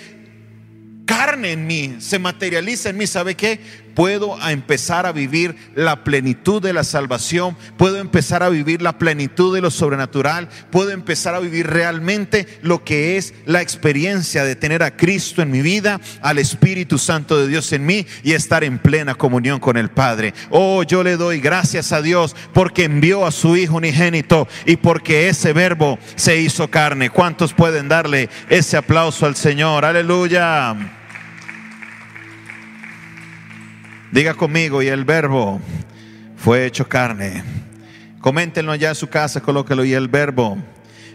carne 1.07 1.53
en 1.53 1.67
mí, 1.67 1.97
se 2.01 2.19
materializa 2.19 2.91
en 2.91 2.97
mí, 2.97 3.07
¿sabe 3.07 3.35
qué? 3.35 3.61
Puedo 3.99 4.39
empezar 4.49 5.07
a 5.07 5.13
vivir 5.13 5.57
la 5.75 6.05
plenitud 6.05 6.63
de 6.63 6.73
la 6.73 6.85
salvación, 6.85 7.57
puedo 7.77 7.97
empezar 7.97 8.45
a 8.45 8.49
vivir 8.49 8.81
la 8.81 8.97
plenitud 8.97 9.53
de 9.53 9.61
lo 9.61 9.73
sobrenatural, 9.73 10.49
puedo 10.71 10.93
empezar 10.93 11.35
a 11.35 11.41
vivir 11.41 11.67
realmente 11.67 12.47
lo 12.63 12.85
que 12.85 13.17
es 13.17 13.35
la 13.45 13.61
experiencia 13.61 14.45
de 14.45 14.55
tener 14.55 14.85
a 14.85 14.97
Cristo 14.97 15.43
en 15.43 15.51
mi 15.51 15.63
vida, 15.63 16.01
al 16.23 16.39
Espíritu 16.39 16.97
Santo 16.97 17.39
de 17.39 17.49
Dios 17.49 17.73
en 17.73 17.87
mí 17.87 18.07
y 18.23 18.35
estar 18.35 18.63
en 18.63 18.79
plena 18.79 19.17
comunión 19.17 19.59
con 19.59 19.77
el 19.77 19.91
Padre. 19.91 20.33
Oh, 20.51 20.85
yo 20.85 21.03
le 21.03 21.17
doy 21.17 21.41
gracias 21.41 21.91
a 21.91 22.01
Dios 22.01 22.37
porque 22.55 22.85
envió 22.85 23.27
a 23.27 23.33
su 23.33 23.57
Hijo 23.57 23.79
unigénito 23.79 24.47
y 24.65 24.77
porque 24.77 25.29
ese 25.29 25.53
verbo 25.53 25.99
se 26.15 26.41
hizo 26.41 26.71
carne. 26.71 27.11
¿Cuántos 27.11 27.53
pueden 27.53 27.89
darle 27.89 28.31
ese 28.49 28.77
aplauso 28.77 29.27
al 29.27 29.35
Señor? 29.35 29.85
Aleluya. 29.85 30.98
Diga 34.11 34.35
conmigo, 34.35 34.83
y 34.83 34.87
el 34.87 35.05
verbo 35.05 35.61
fue 36.37 36.65
hecho 36.65 36.89
carne. 36.89 37.43
Coméntenlo 38.21 38.73
allá 38.73 38.91
en 38.91 38.95
su 38.95 39.09
casa, 39.09 39.41
colóquelo, 39.43 39.85
y 39.85 39.93
el 39.93 40.09
verbo 40.09 40.57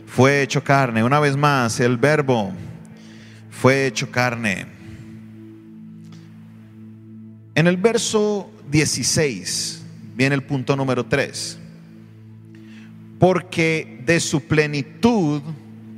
fue 0.05 0.43
hecho 0.43 0.63
carne. 0.63 1.03
Una 1.03 1.19
vez 1.19 1.35
más, 1.35 1.79
el 1.79 1.97
verbo 1.97 2.53
fue 3.50 3.88
hecho 3.88 4.12
carne. 4.12 4.67
En 7.55 7.67
el 7.67 7.77
verso 7.77 8.51
16 8.69 9.83
viene 10.15 10.35
el 10.35 10.43
punto 10.43 10.75
número 10.75 11.05
3. 11.05 11.59
Porque 13.19 14.01
de 14.05 14.19
su 14.19 14.41
plenitud 14.41 15.41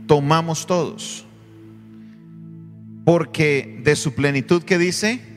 tomamos 0.07 0.65
todos. 0.65 1.25
Porque 3.03 3.81
de 3.83 3.95
su 3.95 4.13
plenitud, 4.13 4.63
¿qué 4.63 4.77
dice? 4.77 5.34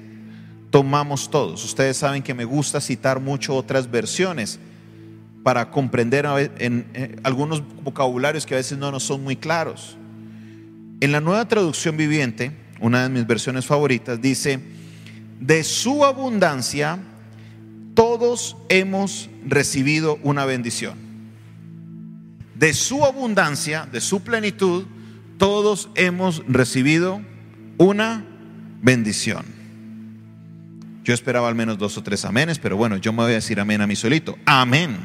Tomamos 0.71 1.31
todos. 1.31 1.65
Ustedes 1.65 1.97
saben 1.97 2.23
que 2.23 2.35
me 2.35 2.45
gusta 2.45 2.81
citar 2.81 3.21
mucho 3.21 3.55
otras 3.55 3.91
versiones 3.91 4.59
para 5.43 5.71
comprender 5.71 6.27
en, 6.59 6.87
eh, 6.95 7.17
algunos 7.23 7.63
vocabularios 7.83 8.45
que 8.45 8.55
a 8.55 8.59
veces 8.59 8.77
no 8.79 8.91
nos 8.91 9.05
son 9.05 9.23
muy 9.23 9.37
claros. 9.37 9.97
En 11.01 11.13
la 11.13 11.21
nueva 11.21 11.47
traducción 11.47 11.97
viviente, 11.97 12.53
una 12.81 13.03
de 13.03 13.09
mis 13.09 13.27
versiones 13.27 13.67
favoritas, 13.67 14.21
dice, 14.21 14.61
de 15.41 15.65
su 15.65 16.05
abundancia 16.05 16.99
todos 17.99 18.57
hemos 18.69 19.29
recibido 19.45 20.21
una 20.23 20.45
bendición. 20.45 20.95
De 22.55 22.73
su 22.73 23.05
abundancia, 23.05 23.89
de 23.91 24.01
su 24.01 24.21
plenitud, 24.21 24.85
todos 25.37 25.89
hemos 25.97 26.45
recibido 26.47 27.21
una 27.77 28.25
bendición. 28.83 29.58
Yo 31.09 31.15
esperaba 31.15 31.49
al 31.49 31.55
menos 31.55 31.79
dos 31.79 31.97
o 31.97 32.03
tres 32.03 32.27
amenes, 32.27 32.59
pero 32.59 32.77
bueno, 32.77 32.99
yo 32.99 33.15
me 33.15 33.23
voy 33.23 33.33
a 33.33 33.37
decir 33.37 33.59
amén 33.61 33.81
a 33.81 33.87
mi 33.87 33.97
solito. 33.97 34.37
Amén. 34.45 34.99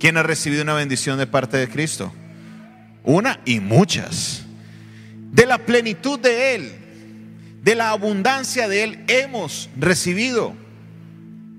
¿Quién 0.00 0.16
ha 0.16 0.22
recibido 0.22 0.62
una 0.62 0.72
bendición 0.72 1.18
de 1.18 1.26
parte 1.26 1.58
de 1.58 1.68
Cristo? 1.68 2.10
Una 3.04 3.38
y 3.44 3.60
muchas. 3.60 4.44
De 5.30 5.44
la 5.44 5.58
plenitud 5.58 6.18
de 6.18 6.54
Él, 6.54 6.72
de 7.62 7.74
la 7.74 7.90
abundancia 7.90 8.66
de 8.66 8.82
Él, 8.82 9.04
hemos 9.08 9.68
recibido 9.76 10.54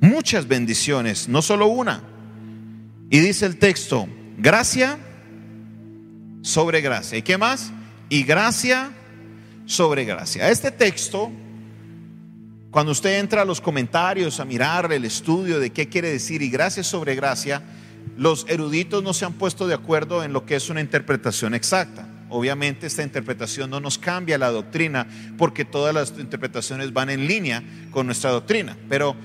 muchas 0.02 0.48
bendiciones, 0.48 1.30
no 1.30 1.44
solo 1.44 1.68
una. 1.68 2.02
Y 3.12 3.20
dice 3.20 3.46
el 3.46 3.58
texto, 3.58 4.08
gracia 4.40 4.98
sobre 6.42 6.82
gracia. 6.82 7.16
¿Y 7.16 7.22
qué 7.22 7.38
más? 7.38 7.72
Y 8.10 8.24
gracia 8.24 8.90
sobre 9.68 10.04
gracia. 10.04 10.50
Este 10.50 10.72
texto 10.72 11.32
cuando 12.74 12.92
usted 12.92 13.20
entra 13.20 13.44
a 13.44 13.46
los 13.46 13.62
comentarios 13.62 14.39
a 14.39 14.46
mirar 14.46 14.92
el 14.92 15.06
estudio 15.06 15.60
de 15.60 15.70
qué 15.70 15.89
quiere 15.89 16.10
decir 16.10 16.42
y 16.42 16.50
gracia 16.50 16.84
sobre 16.84 17.13
gracia, 17.13 17.62
los 18.18 18.48
eruditos 18.50 19.03
no 19.03 19.13
se 19.13 19.25
han 19.25 19.34
puesto 19.34 19.68
de 19.68 19.75
acuerdo 19.75 20.24
en 20.24 20.34
lo 20.34 20.48
que 20.48 20.56
es 20.56 20.72
una 20.72 20.82
interpretación 20.82 21.53
exacta. 21.53 22.08
Obviamente 22.30 22.88
esta 22.88 23.03
interpretación 23.03 23.70
no 23.70 23.80
nos 23.80 24.00
cambia 24.00 24.39
la 24.39 24.50
doctrina 24.50 25.06
porque 25.38 25.65
todas 25.65 25.94
las 25.94 26.18
interpretaciones 26.18 26.92
van 26.92 27.12
en 27.12 27.27
línea 27.27 27.62
con 27.92 28.08
nuestra 28.08 28.32
doctrina. 28.32 28.75
Pero 28.89 29.15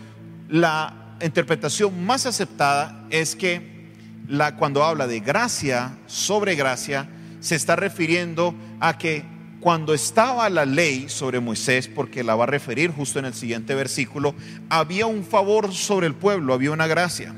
la 0.51 1.17
interpretación 1.23 2.05
más 2.05 2.27
aceptada 2.27 3.07
es 3.09 3.35
que 3.35 3.95
la, 4.29 4.57
cuando 4.57 4.85
habla 4.85 5.07
de 5.07 5.21
gracia 5.21 5.97
sobre 6.07 6.55
gracia, 6.55 7.09
se 7.41 7.55
está 7.55 7.77
refiriendo 7.77 8.55
a 8.79 8.99
que 8.99 9.38
cuando 9.61 9.93
estaba 9.93 10.49
la 10.51 10.65
ley 10.65 11.09
sobre 11.09 11.41
Moisés, 11.41 11.89
porque 11.89 12.23
la 12.23 12.37
va 12.37 12.45
a 12.45 12.47
referir 12.47 12.91
justo 12.91 13.19
en 13.19 13.25
el 13.25 13.35
siguiente 13.35 13.75
versículo, 13.75 14.35
había 14.69 15.07
un 15.07 15.25
favor 15.25 15.73
sobre 15.75 16.07
el 16.07 16.15
pueblo, 16.15 16.55
había 16.55 16.71
una 16.71 16.87
gracia. 16.87 17.35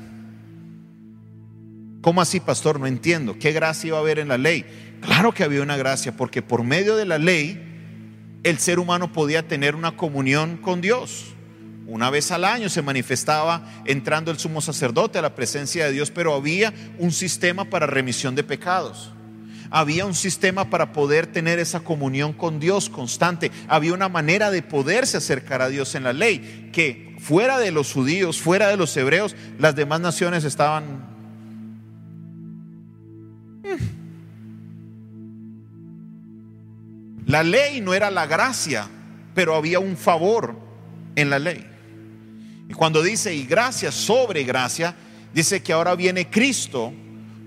¿Cómo 2.01 2.21
así, 2.21 2.39
pastor? 2.39 2.79
No 2.79 2.87
entiendo. 2.87 3.37
¿Qué 3.39 3.51
gracia 3.51 3.89
iba 3.89 3.97
a 3.97 4.01
haber 4.01 4.19
en 4.19 4.27
la 4.27 4.37
ley? 4.37 4.65
Claro 5.01 5.33
que 5.33 5.43
había 5.43 5.61
una 5.61 5.77
gracia, 5.77 6.15
porque 6.15 6.41
por 6.41 6.63
medio 6.63 6.95
de 6.95 7.05
la 7.05 7.17
ley 7.17 7.67
el 8.43 8.57
ser 8.59 8.79
humano 8.79 9.11
podía 9.11 9.47
tener 9.47 9.75
una 9.75 9.95
comunión 9.97 10.57
con 10.57 10.81
Dios. 10.81 11.33
Una 11.87 12.09
vez 12.09 12.31
al 12.31 12.45
año 12.45 12.69
se 12.69 12.81
manifestaba 12.81 13.83
entrando 13.85 14.31
el 14.31 14.39
sumo 14.39 14.61
sacerdote 14.61 15.19
a 15.19 15.23
la 15.23 15.35
presencia 15.35 15.85
de 15.85 15.91
Dios, 15.91 16.11
pero 16.11 16.33
había 16.33 16.73
un 16.99 17.11
sistema 17.11 17.65
para 17.65 17.87
remisión 17.87 18.35
de 18.35 18.43
pecados 18.43 19.11
había 19.71 20.05
un 20.05 20.13
sistema 20.13 20.69
para 20.69 20.91
poder 20.91 21.27
tener 21.27 21.57
esa 21.57 21.79
comunión 21.79 22.33
con 22.33 22.59
Dios 22.59 22.89
constante. 22.89 23.51
Había 23.69 23.93
una 23.93 24.09
manera 24.09 24.51
de 24.51 24.61
poderse 24.61 25.17
acercar 25.17 25.61
a 25.61 25.69
Dios 25.69 25.95
en 25.95 26.03
la 26.03 26.11
ley, 26.11 26.69
que 26.73 27.15
fuera 27.19 27.57
de 27.57 27.71
los 27.71 27.93
judíos, 27.93 28.41
fuera 28.41 28.67
de 28.67 28.77
los 28.77 28.95
hebreos, 28.97 29.35
las 29.57 29.75
demás 29.75 30.01
naciones 30.01 30.43
estaban... 30.43 31.09
Mm. 33.63 34.01
La 37.27 37.43
ley 37.43 37.79
no 37.79 37.93
era 37.93 38.11
la 38.11 38.25
gracia, 38.25 38.89
pero 39.33 39.55
había 39.55 39.79
un 39.79 39.95
favor 39.95 40.59
en 41.15 41.29
la 41.29 41.39
ley. 41.39 41.65
Y 42.67 42.73
cuando 42.73 43.01
dice 43.01 43.33
y 43.33 43.45
gracia 43.45 43.89
sobre 43.89 44.43
gracia, 44.43 44.95
dice 45.33 45.63
que 45.63 45.71
ahora 45.71 45.95
viene 45.95 46.29
Cristo 46.29 46.91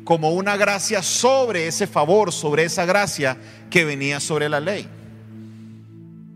como 0.04 0.30
una 0.30 0.56
gracia 0.56 1.02
sobre 1.02 1.66
ese 1.66 1.86
favor, 1.86 2.32
sobre 2.32 2.64
esa 2.64 2.84
gracia 2.84 3.36
que 3.70 3.84
venía 3.84 4.20
sobre 4.20 4.48
la 4.48 4.60
ley. 4.60 4.86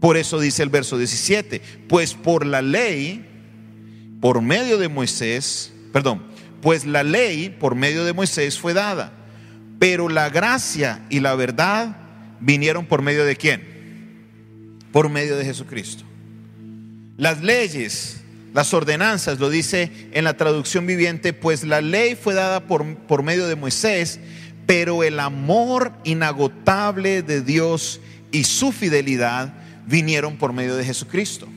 Por 0.00 0.16
eso 0.16 0.40
dice 0.40 0.62
el 0.62 0.70
verso 0.70 0.96
17, 0.96 1.60
pues 1.88 2.14
por 2.14 2.46
la 2.46 2.62
ley, 2.62 3.26
por 4.20 4.40
medio 4.40 4.78
de 4.78 4.88
Moisés, 4.88 5.72
perdón, 5.92 6.22
pues 6.62 6.87
la 6.87 7.02
ley 7.02 7.50
por 7.50 7.75
medio 7.75 8.04
de 8.04 8.12
Moisés 8.12 8.58
fue 8.58 8.75
dada, 8.75 9.12
pero 9.78 10.08
la 10.08 10.30
gracia 10.30 11.04
y 11.10 11.20
la 11.20 11.34
verdad 11.34 11.96
vinieron 12.40 12.87
por 12.87 13.02
medio 13.02 13.25
de 13.25 13.37
quién? 13.37 14.78
Por 14.92 15.08
medio 15.08 15.37
de 15.37 15.44
Jesucristo. 15.44 16.04
Las 17.16 17.42
leyes, 17.42 18.17
las 18.55 18.73
ordenanzas, 18.75 19.38
lo 19.38 19.50
dice 19.50 19.90
en 20.12 20.25
la 20.25 20.37
traducción 20.37 20.87
viviente, 20.87 21.33
pues 21.33 21.64
la 21.64 21.81
ley 21.81 22.17
fue 22.17 22.35
dada 22.35 22.61
por, 22.61 22.97
por 22.97 23.23
medio 23.23 23.47
de 23.47 23.57
Moisés, 23.57 24.21
pero 24.67 25.02
el 25.02 25.21
amor 25.21 25.93
inagotable 26.05 27.23
de 27.23 27.43
Dios 27.43 28.00
y 28.33 28.45
su 28.45 28.73
fidelidad 28.73 29.52
vinieron 29.87 30.37
por 30.37 30.52
medio 30.52 30.76
de 30.76 30.85
Jesucristo. 30.85 31.49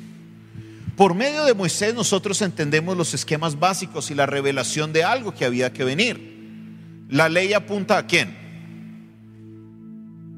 Por 0.95 1.13
medio 1.13 1.45
de 1.45 1.53
Moisés 1.53 1.93
nosotros 1.93 2.41
entendemos 2.41 2.95
los 2.95 3.13
esquemas 3.13 3.59
básicos 3.59 4.11
y 4.11 4.15
la 4.15 4.25
revelación 4.25 4.93
de 4.93 5.03
algo 5.03 5.33
que 5.33 5.45
había 5.45 5.73
que 5.73 5.83
venir. 5.83 6.31
La 7.09 7.27
ley 7.27 7.53
apunta 7.53 7.97
a 7.97 8.05
quién. 8.05 8.37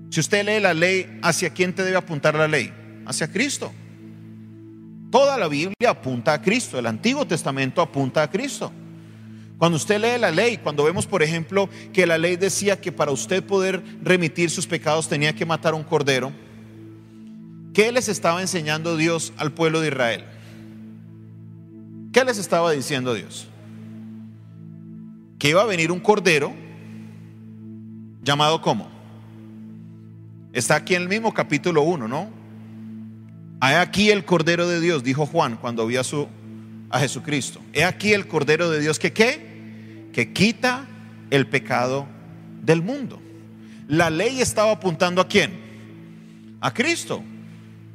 Si 0.09 0.19
usted 0.19 0.45
lee 0.45 0.59
la 0.61 0.73
ley, 0.73 1.19
¿hacia 1.21 1.49
quién 1.49 1.73
te 1.73 1.83
debe 1.83 1.97
apuntar 1.97 2.35
la 2.35 2.47
ley? 2.47 2.71
Hacia 3.05 3.31
Cristo. 3.31 3.73
Toda 5.13 5.37
la 5.37 5.47
Biblia 5.47 5.91
apunta 5.91 6.33
a 6.33 6.41
Cristo, 6.41 6.79
el 6.79 6.87
Antiguo 6.87 7.23
Testamento 7.27 7.83
apunta 7.83 8.23
a 8.23 8.31
Cristo. 8.31 8.71
Cuando 9.59 9.75
usted 9.75 10.01
lee 10.01 10.19
la 10.19 10.31
ley, 10.31 10.57
cuando 10.57 10.85
vemos, 10.85 11.05
por 11.05 11.21
ejemplo, 11.21 11.69
que 11.93 12.07
la 12.07 12.17
ley 12.17 12.35
decía 12.35 12.81
que 12.81 12.91
para 12.91 13.11
usted 13.11 13.43
poder 13.43 13.83
remitir 14.01 14.49
sus 14.49 14.65
pecados 14.65 15.07
tenía 15.07 15.35
que 15.35 15.45
matar 15.45 15.75
un 15.75 15.83
cordero, 15.83 16.31
¿qué 17.75 17.91
les 17.91 18.09
estaba 18.09 18.41
enseñando 18.41 18.97
Dios 18.97 19.33
al 19.37 19.51
pueblo 19.51 19.81
de 19.81 19.89
Israel? 19.89 20.25
¿Qué 22.11 22.25
les 22.25 22.39
estaba 22.39 22.71
diciendo 22.71 23.13
Dios? 23.13 23.45
Que 25.37 25.49
iba 25.49 25.61
a 25.61 25.65
venir 25.65 25.91
un 25.91 25.99
cordero 25.99 26.51
llamado 28.23 28.63
¿cómo? 28.63 28.89
Está 30.53 30.73
aquí 30.73 30.95
en 30.95 31.03
el 31.03 31.07
mismo 31.07 31.31
capítulo 31.35 31.83
1, 31.83 32.07
¿no? 32.07 32.42
Hay 33.63 33.75
aquí 33.75 34.11
el 34.11 34.25
cordero 34.25 34.67
de 34.67 34.81
Dios, 34.81 35.05
dijo 35.05 35.25
Juan 35.25 35.55
cuando 35.55 35.87
vio 35.87 36.01
a, 36.01 36.03
su, 36.03 36.27
a 36.89 36.99
Jesucristo. 36.99 37.61
He 37.71 37.85
aquí 37.85 38.11
el 38.11 38.27
cordero 38.27 38.69
de 38.69 38.81
Dios 38.81 38.99
que 38.99 39.13
qué? 39.13 40.09
Que 40.11 40.33
quita 40.33 40.85
el 41.29 41.47
pecado 41.47 42.05
del 42.61 42.81
mundo. 42.81 43.21
La 43.87 44.09
ley 44.09 44.41
estaba 44.41 44.73
apuntando 44.73 45.21
a 45.21 45.29
quién? 45.29 46.57
A 46.59 46.73
Cristo. 46.73 47.23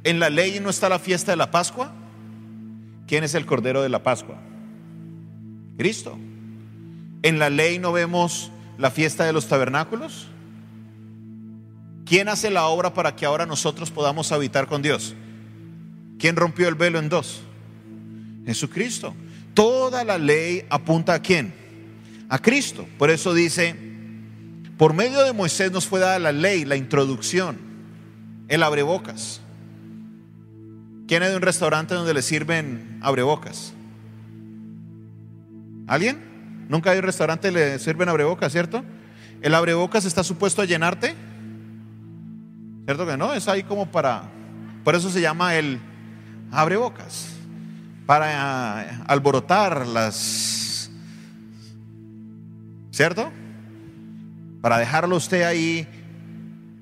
En 0.03 0.19
la 0.19 0.31
ley 0.31 0.59
no 0.59 0.71
está 0.71 0.89
la 0.89 0.97
fiesta 0.97 1.33
de 1.33 1.35
la 1.35 1.51
Pascua. 1.51 1.93
¿Quién 3.05 3.23
es 3.23 3.35
el 3.35 3.45
Cordero 3.45 3.83
de 3.83 3.89
la 3.89 4.01
Pascua? 4.01 4.39
Cristo. 5.77 6.17
En 7.21 7.37
la 7.37 7.51
ley 7.51 7.77
no 7.77 7.91
vemos 7.91 8.49
la 8.79 8.89
fiesta 8.89 9.23
de 9.23 9.33
los 9.33 9.47
tabernáculos. 9.47 10.29
¿Quién 12.07 12.27
hace 12.27 12.49
la 12.49 12.65
obra 12.65 12.91
para 12.95 13.15
que 13.15 13.27
ahora 13.27 13.45
nosotros 13.45 13.91
podamos 13.91 14.31
habitar 14.31 14.65
con 14.65 14.81
Dios? 14.81 15.15
¿Quién 16.19 16.35
rompió 16.35 16.67
el 16.67 16.75
velo 16.75 16.99
en 16.99 17.09
dos? 17.09 17.41
Jesucristo. 18.45 19.15
Toda 19.53 20.03
la 20.03 20.17
ley 20.17 20.65
apunta 20.69 21.13
a 21.13 21.21
quién? 21.21 21.53
A 22.27 22.39
Cristo. 22.39 22.85
Por 22.97 23.09
eso 23.09 23.33
dice, 23.33 23.75
por 24.77 24.93
medio 24.93 25.23
de 25.23 25.33
Moisés 25.33 25.71
nos 25.71 25.87
fue 25.87 25.99
dada 25.99 26.19
la 26.19 26.31
ley, 26.31 26.65
la 26.65 26.75
introducción, 26.75 27.57
el 28.49 28.63
abrebocas. 28.63 29.41
¿Quién 31.07 31.23
es 31.23 31.29
de 31.29 31.37
un 31.37 31.41
restaurante 31.41 31.95
donde 31.95 32.13
le 32.13 32.21
sirven 32.21 32.99
abrebocas? 33.01 33.73
¿Alguien? 35.87 36.19
Nunca 36.69 36.91
hay 36.91 36.99
un 36.99 37.03
restaurante 37.03 37.47
y 37.47 37.51
le 37.51 37.79
sirven 37.79 38.09
abrebocas, 38.09 38.51
¿cierto? 38.51 38.83
¿El 39.41 39.55
abrebocas 39.55 40.05
está 40.05 40.23
supuesto 40.23 40.61
a 40.61 40.65
llenarte? 40.65 41.15
¿Cierto 42.85 43.07
que 43.07 43.17
no? 43.17 43.33
Es 43.33 43.47
ahí 43.47 43.63
como 43.63 43.89
para... 43.89 44.23
Por 44.83 44.95
eso 44.95 45.09
se 45.09 45.21
llama 45.21 45.55
el 45.55 45.79
abrebocas. 46.51 47.27
Para 48.05 49.03
alborotar 49.05 49.85
las... 49.85 50.89
¿Cierto? 52.91 53.31
Para 54.61 54.77
dejarlo 54.77 55.15
usted 55.15 55.43
ahí 55.43 55.87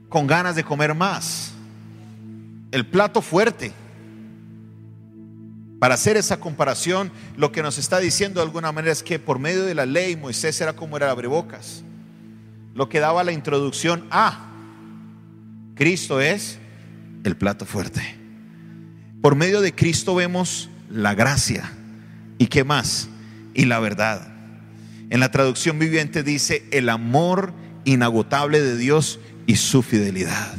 con 0.09 0.25
ganas 0.25 0.55
de 0.55 0.63
comer 0.63 0.95
más. 0.95 1.51
El 2.71 2.85
plato 2.85 3.21
fuerte. 3.21 3.71
Para 5.79 5.93
hacer 5.93 6.17
esa 6.17 6.39
comparación, 6.39 7.11
lo 7.35 7.51
que 7.51 7.61
nos 7.61 7.77
está 7.77 7.99
diciendo 7.99 8.39
de 8.39 8.47
alguna 8.47 8.71
manera 8.71 8.91
es 8.91 9.03
que 9.03 9.19
por 9.19 9.37
medio 9.37 9.63
de 9.63 9.75
la 9.75 9.85
ley 9.85 10.15
Moisés 10.15 10.59
era 10.59 10.73
como 10.73 10.97
era 10.97 11.11
abrebocas. 11.11 11.83
Lo 12.73 12.89
que 12.89 12.99
daba 12.99 13.23
la 13.23 13.31
introducción 13.31 14.07
a 14.09 14.51
Cristo 15.75 16.19
es 16.19 16.57
el 17.23 17.35
plato 17.37 17.65
fuerte. 17.65 18.16
Por 19.27 19.35
medio 19.35 19.59
de 19.59 19.75
Cristo 19.75 20.15
vemos 20.15 20.69
la 20.89 21.13
gracia. 21.13 21.69
¿Y 22.37 22.47
qué 22.47 22.63
más? 22.63 23.09
Y 23.53 23.65
la 23.65 23.77
verdad. 23.81 24.25
En 25.09 25.19
la 25.19 25.31
traducción 25.31 25.79
viviente 25.79 26.23
dice 26.23 26.63
el 26.71 26.87
amor 26.87 27.51
inagotable 27.83 28.61
de 28.61 28.77
Dios 28.77 29.19
y 29.45 29.57
su 29.57 29.83
fidelidad. 29.83 30.55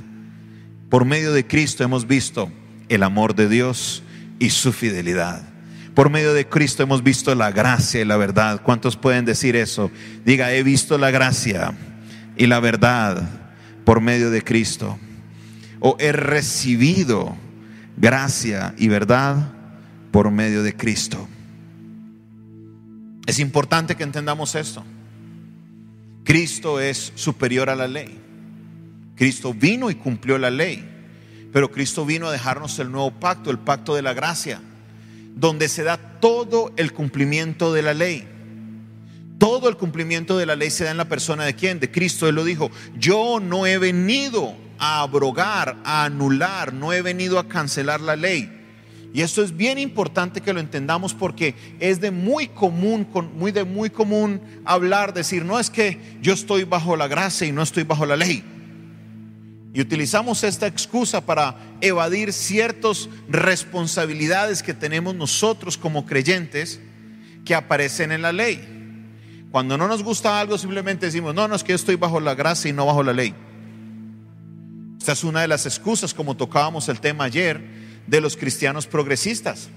Por 0.91 1.07
medio 1.07 1.33
de 1.33 1.47
Cristo 1.47 1.83
hemos 1.83 2.07
visto 2.07 2.53
el 2.91 3.05
amor 3.05 3.35
de 3.35 3.49
Dios 3.49 4.03
y 4.39 4.51
su 4.51 4.75
fidelidad. 4.75 5.49
Por 5.95 6.11
medio 6.11 6.35
de 6.35 6.47
Cristo 6.47 6.83
hemos 6.83 7.03
visto 7.03 7.35
la 7.35 7.51
gracia 7.53 8.03
y 8.03 8.05
la 8.05 8.19
verdad. 8.19 8.61
¿Cuántos 8.63 8.99
pueden 8.99 9.25
decir 9.25 9.57
eso? 9.57 9.91
Diga, 10.27 10.53
he 10.53 10.63
visto 10.63 10.99
la 10.99 11.11
gracia 11.11 11.73
y 12.37 12.47
la 12.47 12.61
verdad 12.61 13.31
por 13.87 14.03
medio 14.03 14.31
de 14.31 14.45
Cristo. 14.45 14.99
O 15.81 15.97
he 15.99 16.13
recibido 16.13 17.35
gracia 18.01 18.75
y 18.79 18.89
verdad 18.89 19.53
por 20.11 20.31
medio 20.31 20.63
de 20.63 20.75
Cristo. 20.75 21.29
Es 23.27 23.39
importante 23.39 23.97
que 23.97 24.05
entendamos 24.05 24.55
esto. 24.55 24.85
Cristo 26.25 26.81
es 26.81 27.13
superior 27.15 27.71
a 27.71 27.77
la 27.77 27.89
ley. 27.89 28.19
Cristo 29.17 29.53
vino 29.53 29.91
y 29.91 29.97
cumplió 29.97 30.39
la 30.39 30.51
ley. 30.51 30.89
Pero 31.53 31.71
Cristo 31.71 32.05
vino 32.05 32.29
a 32.29 32.33
dejarnos 32.33 32.79
el 32.79 32.91
nuevo 32.91 33.11
pacto, 33.11 33.51
el 33.51 33.59
pacto 33.59 33.95
de 33.95 34.03
la 34.03 34.13
gracia, 34.13 34.61
donde 35.35 35.69
se 35.69 35.83
da 35.83 35.97
todo 35.97 36.73
el 36.77 36.93
cumplimiento 36.93 37.73
de 37.73 37.83
la 37.83 37.95
ley. 37.95 38.29
Todo 39.39 39.69
el 39.69 39.77
cumplimiento 39.77 40.37
de 40.37 40.47
la 40.47 40.57
ley 40.57 40.71
se 40.71 40.85
da 40.85 40.91
en 40.91 40.97
la 40.97 41.09
persona 41.09 41.45
de 41.45 41.55
quién? 41.55 41.79
De 41.79 41.91
Cristo. 41.91 42.29
Él 42.29 42.35
lo 42.35 42.45
dijo, 42.45 42.71
yo 42.99 43.39
no 43.41 43.67
he 43.67 43.79
venido 43.79 44.55
a 44.79 45.03
abrogar, 45.03 45.77
a 45.85 46.05
anular, 46.05 46.73
no 46.73 46.93
he 46.93 47.03
venido 47.03 47.39
a 47.39 47.49
cancelar 47.49 48.01
la 48.01 48.17
ley. 48.17 48.59
Y 49.15 49.23
esto 49.23 49.43
es 49.43 49.57
bien 49.57 49.79
importante 49.79 50.41
que 50.41 50.53
lo 50.53 50.61
entendamos 50.61 51.15
porque 51.15 51.55
es 51.81 52.01
de 52.01 52.11
muy 52.11 52.49
común, 52.49 53.07
muy 53.35 53.53
de 53.53 53.65
muy 53.65 53.91
común 53.91 54.41
hablar, 54.65 55.15
decir, 55.15 55.45
no 55.45 55.59
es 55.59 55.71
que 55.71 56.19
yo 56.21 56.35
estoy 56.35 56.65
bajo 56.65 56.97
la 56.97 57.09
gracia 57.09 57.47
y 57.47 57.53
no 57.53 57.63
estoy 57.63 57.85
bajo 57.85 58.05
la 58.05 58.17
ley. 58.17 58.45
Y 59.73 59.81
utilizamos 59.81 60.45
esta 60.45 60.67
excusa 60.67 61.25
para 61.25 61.57
evadir 61.81 62.33
ciertas 62.33 63.09
responsabilidades 63.29 64.63
que 64.63 64.75
tenemos 64.75 65.15
nosotros 65.15 65.79
como 65.79 66.05
creyentes 66.05 66.81
que 67.45 67.55
aparecen 67.55 68.13
en 68.13 68.23
la 68.23 68.33
ley. 68.33 68.78
Cuando 69.51 69.79
no 69.79 69.89
nos 69.89 70.03
gusta 70.03 70.39
algo, 70.39 70.59
simplemente 70.59 71.07
decimos, 71.07 71.35
no, 71.35 71.49
no 71.49 71.55
es 71.55 71.65
que 71.65 71.73
yo 71.73 71.77
estoy 71.77 71.97
bajo 71.97 72.21
la 72.21 72.35
gracia 72.35 72.69
y 72.69 72.73
no 72.73 72.87
bajo 72.87 73.03
la 73.03 73.13
ley. 73.13 73.35
Esta 74.99 75.13
es 75.13 75.25
una 75.25 75.41
de 75.41 75.49
las 75.49 75.65
excusas, 75.65 76.13
como 76.13 76.37
tocábamos 76.37 76.89
el 76.89 77.01
tema 77.01 77.25
ayer, 77.25 77.65
de 78.07 78.21
los 78.21 78.37
cristianos 78.37 78.87
progresistas. 78.87 79.71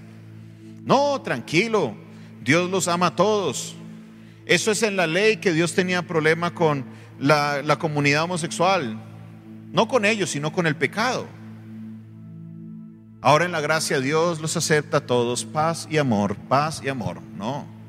No, 0.83 1.21
tranquilo, 1.21 1.95
Dios 2.43 2.69
los 2.69 2.87
ama 2.87 3.07
a 3.07 3.15
todos. 3.15 3.75
Eso 4.45 4.71
es 4.71 4.83
en 4.83 4.97
la 4.97 5.07
ley 5.07 5.37
que 5.37 5.53
Dios 5.53 5.73
tenía 5.73 6.01
problema 6.01 6.53
con 6.53 6.83
la, 7.19 7.61
la 7.61 7.77
comunidad 7.79 8.23
homosexual. 8.23 9.01
No 9.71 9.87
con 9.87 10.03
ellos, 10.03 10.31
sino 10.31 10.51
con 10.51 10.67
el 10.67 10.75
pecado. 10.75 11.27
Ahora 13.21 13.45
en 13.45 13.51
la 13.51 13.61
gracia 13.61 13.99
Dios 13.99 14.41
los 14.41 14.57
acepta 14.57 14.97
a 14.97 15.05
todos, 15.05 15.45
paz 15.45 15.87
y 15.89 15.97
amor, 15.97 16.35
paz 16.35 16.81
y 16.83 16.89
amor. 16.89 17.21
No. 17.37 17.80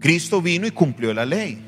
Cristo 0.00 0.42
vino 0.42 0.66
y 0.66 0.70
cumplió 0.70 1.14
la 1.14 1.26
ley. 1.26 1.58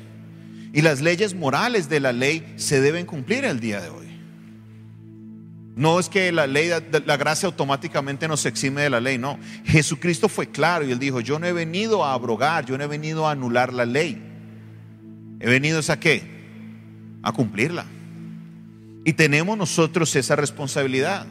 Y 0.73 0.81
las 0.81 1.01
leyes 1.01 1.35
morales 1.35 1.87
de 1.87 1.99
la 1.99 2.11
ley 2.11 2.53
se 2.57 2.81
deben 2.81 3.05
cumplir 3.05 3.45
el 3.45 3.59
día 3.59 3.79
de 3.79 3.89
hoy. 3.89 4.03
No 5.75 5.99
es 5.99 6.09
que 6.09 6.31
la 6.31 6.45
ley, 6.45 6.69
la 7.05 7.17
gracia 7.17 7.47
automáticamente 7.47 8.27
nos 8.27 8.45
exime 8.45 8.81
de 8.81 8.89
la 8.89 8.99
ley, 8.99 9.17
no. 9.17 9.39
Jesucristo 9.65 10.29
fue 10.29 10.49
claro 10.49 10.85
y 10.85 10.91
él 10.91 10.99
dijo, 10.99 11.19
yo 11.19 11.39
no 11.39 11.47
he 11.47 11.53
venido 11.53 12.03
a 12.03 12.13
abrogar, 12.13 12.65
yo 12.65 12.77
no 12.77 12.83
he 12.83 12.87
venido 12.87 13.27
a 13.27 13.31
anular 13.31 13.71
la 13.73 13.85
ley. 13.85 14.21
He 15.39 15.49
venido 15.49 15.79
a 15.87 15.99
qué? 15.99 16.23
A 17.21 17.31
cumplirla. 17.31 17.85
Y 19.05 19.13
tenemos 19.13 19.57
nosotros 19.57 20.15
esa 20.15 20.35
responsabilidad 20.35 21.27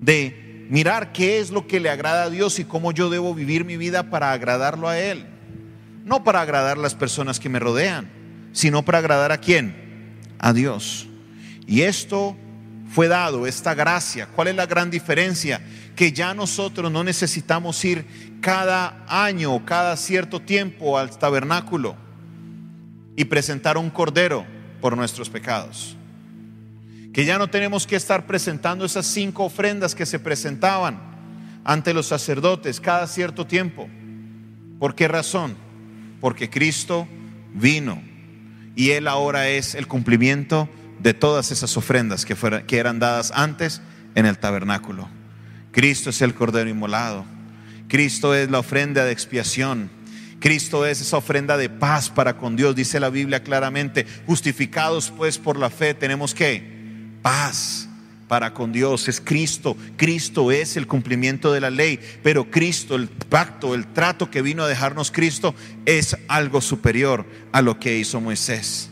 de 0.00 0.66
mirar 0.68 1.12
qué 1.12 1.38
es 1.38 1.50
lo 1.50 1.66
que 1.66 1.80
le 1.80 1.90
agrada 1.90 2.24
a 2.24 2.30
Dios 2.30 2.58
y 2.58 2.64
cómo 2.64 2.92
yo 2.92 3.08
debo 3.08 3.34
vivir 3.34 3.64
mi 3.64 3.76
vida 3.76 4.10
para 4.10 4.32
agradarlo 4.32 4.88
a 4.88 4.98
Él. 4.98 5.26
No 6.04 6.22
para 6.22 6.40
agradar 6.40 6.76
a 6.76 6.80
las 6.80 6.94
personas 6.94 7.40
que 7.40 7.48
me 7.48 7.58
rodean, 7.58 8.10
sino 8.52 8.84
para 8.84 8.98
agradar 8.98 9.32
a 9.32 9.38
quién? 9.38 9.74
A 10.38 10.52
Dios. 10.52 11.08
Y 11.66 11.82
esto 11.82 12.36
fue 12.90 13.08
dado, 13.08 13.46
esta 13.46 13.74
gracia. 13.74 14.28
¿Cuál 14.34 14.48
es 14.48 14.54
la 14.54 14.66
gran 14.66 14.90
diferencia? 14.90 15.60
Que 15.96 16.12
ya 16.12 16.34
nosotros 16.34 16.92
no 16.92 17.02
necesitamos 17.02 17.84
ir 17.84 18.38
cada 18.40 19.04
año 19.08 19.54
o 19.54 19.64
cada 19.64 19.96
cierto 19.96 20.40
tiempo 20.40 20.98
al 20.98 21.18
tabernáculo 21.18 21.96
y 23.16 23.24
presentar 23.24 23.78
un 23.78 23.90
cordero 23.90 24.46
por 24.80 24.96
nuestros 24.96 25.30
pecados. 25.30 25.96
Que 27.12 27.24
ya 27.24 27.38
no 27.38 27.48
tenemos 27.48 27.86
que 27.86 27.96
estar 27.96 28.26
presentando 28.26 28.84
esas 28.84 29.06
cinco 29.06 29.44
ofrendas 29.44 29.94
que 29.94 30.04
se 30.04 30.18
presentaban 30.18 31.00
ante 31.64 31.94
los 31.94 32.06
sacerdotes 32.06 32.80
cada 32.80 33.06
cierto 33.06 33.46
tiempo. 33.46 33.88
¿Por 34.78 34.94
qué 34.94 35.08
razón? 35.08 35.63
Porque 36.24 36.48
Cristo 36.48 37.06
vino 37.52 38.02
y 38.74 38.92
Él 38.92 39.08
ahora 39.08 39.50
es 39.50 39.74
el 39.74 39.86
cumplimiento 39.86 40.70
de 40.98 41.12
todas 41.12 41.50
esas 41.50 41.76
ofrendas 41.76 42.24
que, 42.24 42.34
que 42.66 42.78
eran 42.78 42.98
dadas 42.98 43.30
antes 43.34 43.82
en 44.14 44.24
el 44.24 44.38
tabernáculo. 44.38 45.06
Cristo 45.70 46.08
es 46.08 46.22
el 46.22 46.34
Cordero 46.34 46.70
inmolado. 46.70 47.26
Cristo 47.88 48.34
es 48.34 48.50
la 48.50 48.60
ofrenda 48.60 49.04
de 49.04 49.12
expiación. 49.12 49.90
Cristo 50.40 50.86
es 50.86 51.02
esa 51.02 51.18
ofrenda 51.18 51.58
de 51.58 51.68
paz 51.68 52.08
para 52.08 52.38
con 52.38 52.56
Dios, 52.56 52.74
dice 52.74 53.00
la 53.00 53.10
Biblia 53.10 53.42
claramente. 53.42 54.06
Justificados 54.24 55.12
pues 55.14 55.36
por 55.36 55.58
la 55.58 55.68
fe 55.68 55.92
tenemos 55.92 56.32
que 56.32 56.66
paz 57.20 57.86
para 58.28 58.54
con 58.54 58.72
Dios. 58.72 59.08
Es 59.08 59.20
Cristo. 59.20 59.76
Cristo 59.96 60.50
es 60.52 60.76
el 60.76 60.86
cumplimiento 60.86 61.52
de 61.52 61.60
la 61.60 61.70
ley. 61.70 61.98
Pero 62.22 62.50
Cristo, 62.50 62.96
el 62.96 63.08
pacto, 63.08 63.74
el 63.74 63.86
trato 63.92 64.30
que 64.30 64.42
vino 64.42 64.62
a 64.62 64.68
dejarnos 64.68 65.10
Cristo 65.10 65.54
es 65.86 66.16
algo 66.28 66.60
superior 66.60 67.26
a 67.52 67.62
lo 67.62 67.78
que 67.78 67.98
hizo 67.98 68.20
Moisés. 68.20 68.90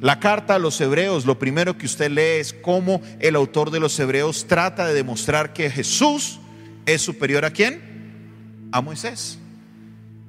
La 0.00 0.20
carta 0.20 0.56
a 0.56 0.58
los 0.58 0.80
hebreos, 0.80 1.24
lo 1.24 1.38
primero 1.38 1.78
que 1.78 1.86
usted 1.86 2.10
lee 2.10 2.40
es 2.40 2.52
cómo 2.52 3.00
el 3.20 3.36
autor 3.36 3.70
de 3.70 3.80
los 3.80 3.98
hebreos 3.98 4.46
trata 4.46 4.86
de 4.86 4.92
demostrar 4.92 5.52
que 5.52 5.70
Jesús 5.70 6.40
es 6.84 7.00
superior 7.00 7.44
a 7.44 7.50
quién? 7.50 7.80
A 8.70 8.82
Moisés. 8.82 9.38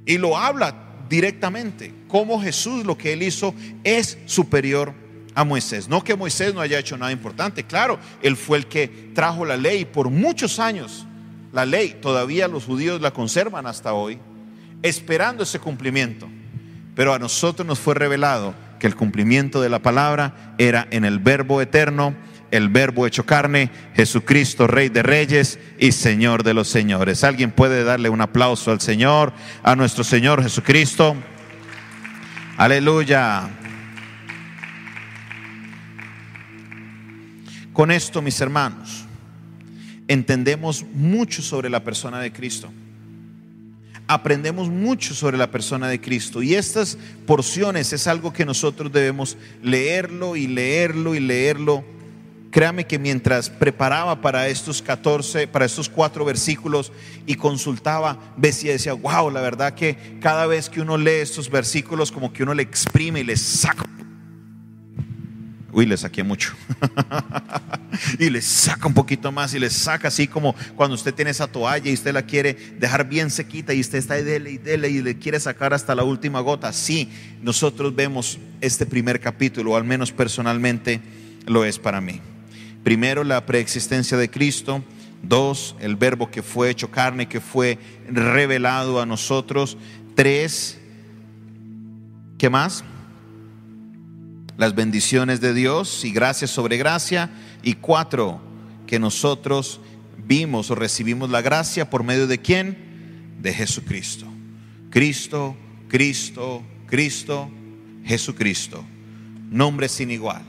Y 0.05 0.17
lo 0.17 0.37
habla 0.37 0.75
directamente, 1.09 1.93
cómo 2.07 2.41
Jesús 2.41 2.85
lo 2.85 2.97
que 2.97 3.13
él 3.13 3.23
hizo 3.23 3.53
es 3.83 4.17
superior 4.25 4.89
a 4.89 5.04
Moisés. 5.43 5.89
No 5.89 6.03
que 6.03 6.15
Moisés 6.15 6.53
no 6.53 6.61
haya 6.61 6.79
hecho 6.79 6.97
nada 6.97 7.11
importante, 7.11 7.63
claro, 7.65 7.99
él 8.21 8.37
fue 8.37 8.57
el 8.57 8.67
que 8.67 8.87
trajo 9.13 9.45
la 9.45 9.57
ley 9.57 9.85
por 9.85 10.09
muchos 10.09 10.59
años. 10.59 11.05
La 11.51 11.65
ley 11.65 11.97
todavía 12.01 12.47
los 12.47 12.65
judíos 12.65 13.01
la 13.01 13.11
conservan 13.11 13.67
hasta 13.67 13.93
hoy, 13.93 14.19
esperando 14.81 15.43
ese 15.43 15.59
cumplimiento. 15.59 16.27
Pero 16.95 17.13
a 17.13 17.19
nosotros 17.19 17.67
nos 17.67 17.79
fue 17.79 17.93
revelado 17.95 18.55
que 18.79 18.87
el 18.87 18.95
cumplimiento 18.95 19.61
de 19.61 19.69
la 19.69 19.79
palabra 19.79 20.55
era 20.57 20.87
en 20.91 21.05
el 21.05 21.19
verbo 21.19 21.61
eterno, 21.61 22.15
el 22.51 22.69
verbo 22.69 23.05
hecho 23.05 23.25
carne, 23.25 23.69
Jesucristo, 23.95 24.67
Rey 24.67 24.89
de 24.89 25.03
Reyes 25.03 25.59
y 25.77 25.91
Señor 25.91 26.43
de 26.43 26.53
los 26.53 26.69
Señores. 26.69 27.23
¿Alguien 27.23 27.51
puede 27.51 27.83
darle 27.83 28.09
un 28.09 28.21
aplauso 28.21 28.71
al 28.71 28.79
Señor, 28.79 29.33
a 29.63 29.75
nuestro 29.75 30.03
Señor 30.03 30.41
Jesucristo? 30.41 31.15
Aleluya. 32.57 33.64
Con 37.75 37.91
esto, 37.91 38.21
mis 38.21 38.39
hermanos, 38.39 39.03
entendemos 40.07 40.83
mucho 40.93 41.43
sobre 41.43 41.69
la 41.69 41.83
persona 41.83 42.19
de 42.19 42.31
Cristo 42.31 42.71
aprendemos 44.07 44.69
mucho 44.69 45.13
sobre 45.15 45.37
la 45.37 45.49
persona 45.49 45.87
de 45.87 45.99
Cristo. 45.99 46.43
Y 46.43 46.53
estas 46.53 46.97
porciones 47.25 47.91
es 47.93 48.07
algo 48.07 48.33
que 48.33 48.45
nosotros 48.45 48.91
debemos 48.91 49.35
leerlo 49.63 50.35
y 50.35 50.47
leerlo 50.47 51.15
y 51.15 51.19
leerlo. 51.19 51.83
Créame 52.51 52.85
que 52.85 52.99
mientras 52.99 53.49
preparaba 53.49 54.21
para 54.21 54.47
estos 54.47 54.81
14, 54.81 55.47
para 55.47 55.65
estos 55.65 55.89
cuatro 55.89 56.23
versículos 56.23 56.91
y 57.25 57.33
consultaba, 57.33 58.19
decía, 58.37 58.73
decía, 58.73 58.93
wow, 58.93 59.29
la 59.29 59.41
verdad 59.41 59.73
que 59.73 60.17
cada 60.21 60.45
vez 60.45 60.69
que 60.69 60.81
uno 60.81 60.97
lee 60.97 61.21
estos 61.21 61.49
versículos, 61.49 62.11
como 62.11 62.31
que 62.31 62.43
uno 62.43 62.53
le 62.53 62.63
exprime 62.63 63.21
y 63.21 63.23
le 63.23 63.35
saca 63.35 63.84
Uy, 65.75 65.85
le 65.85 65.97
saqué 65.97 66.23
mucho. 66.23 66.53
y 68.19 68.29
le 68.29 68.41
saca 68.41 68.87
un 68.87 68.93
poquito 68.93 69.29
más 69.33 69.53
y 69.53 69.59
le 69.59 69.69
saca 69.69 70.07
así 70.07 70.25
como 70.25 70.55
cuando 70.77 70.95
usted 70.95 71.13
tiene 71.13 71.31
esa 71.31 71.47
toalla 71.47 71.91
y 71.91 71.93
usted 71.93 72.13
la 72.13 72.21
quiere 72.21 72.53
dejar 72.79 73.09
bien 73.09 73.29
sequita 73.29 73.73
y 73.73 73.81
usted 73.81 73.97
está 73.97 74.13
ahí 74.13 74.23
dele 74.23 74.51
y 74.51 74.57
dele 74.57 74.87
y 74.89 75.01
le 75.01 75.17
quiere 75.17 75.37
sacar 75.37 75.73
hasta 75.73 75.93
la 75.93 76.05
última 76.05 76.39
gota. 76.39 76.71
Sí, 76.71 77.09
nosotros 77.41 77.93
vemos 77.93 78.39
este 78.61 78.85
primer 78.85 79.19
capítulo, 79.19 79.71
o 79.71 79.75
al 79.75 79.83
menos 79.83 80.13
personalmente 80.13 81.01
lo 81.45 81.65
es 81.65 81.77
para 81.77 81.99
mí. 81.99 82.21
Primero, 82.85 83.25
la 83.25 83.45
preexistencia 83.45 84.17
de 84.17 84.29
Cristo. 84.29 84.81
Dos, 85.23 85.75
el 85.81 85.97
verbo 85.97 86.31
que 86.31 86.41
fue 86.41 86.69
hecho 86.69 86.89
carne, 86.89 87.27
que 87.27 87.41
fue 87.41 87.79
revelado 88.09 89.01
a 89.01 89.05
nosotros. 89.05 89.77
Tres, 90.15 90.79
¿qué 92.37 92.49
más? 92.49 92.85
Las 94.57 94.75
bendiciones 94.75 95.41
de 95.41 95.53
Dios 95.53 96.05
y 96.05 96.11
gracia 96.11 96.47
sobre 96.47 96.77
gracia. 96.77 97.29
Y 97.63 97.73
cuatro, 97.73 98.39
que 98.87 98.99
nosotros 98.99 99.79
vimos 100.17 100.71
o 100.71 100.75
recibimos 100.75 101.29
la 101.29 101.41
gracia 101.41 101.89
por 101.89 102.03
medio 102.03 102.27
de 102.27 102.39
quién? 102.39 103.37
De 103.41 103.53
Jesucristo. 103.53 104.25
Cristo, 104.89 105.55
Cristo, 105.87 106.63
Cristo, 106.87 107.49
Jesucristo. 108.05 108.83
Nombre 109.49 109.89
sin 109.89 110.11
igual. 110.11 110.43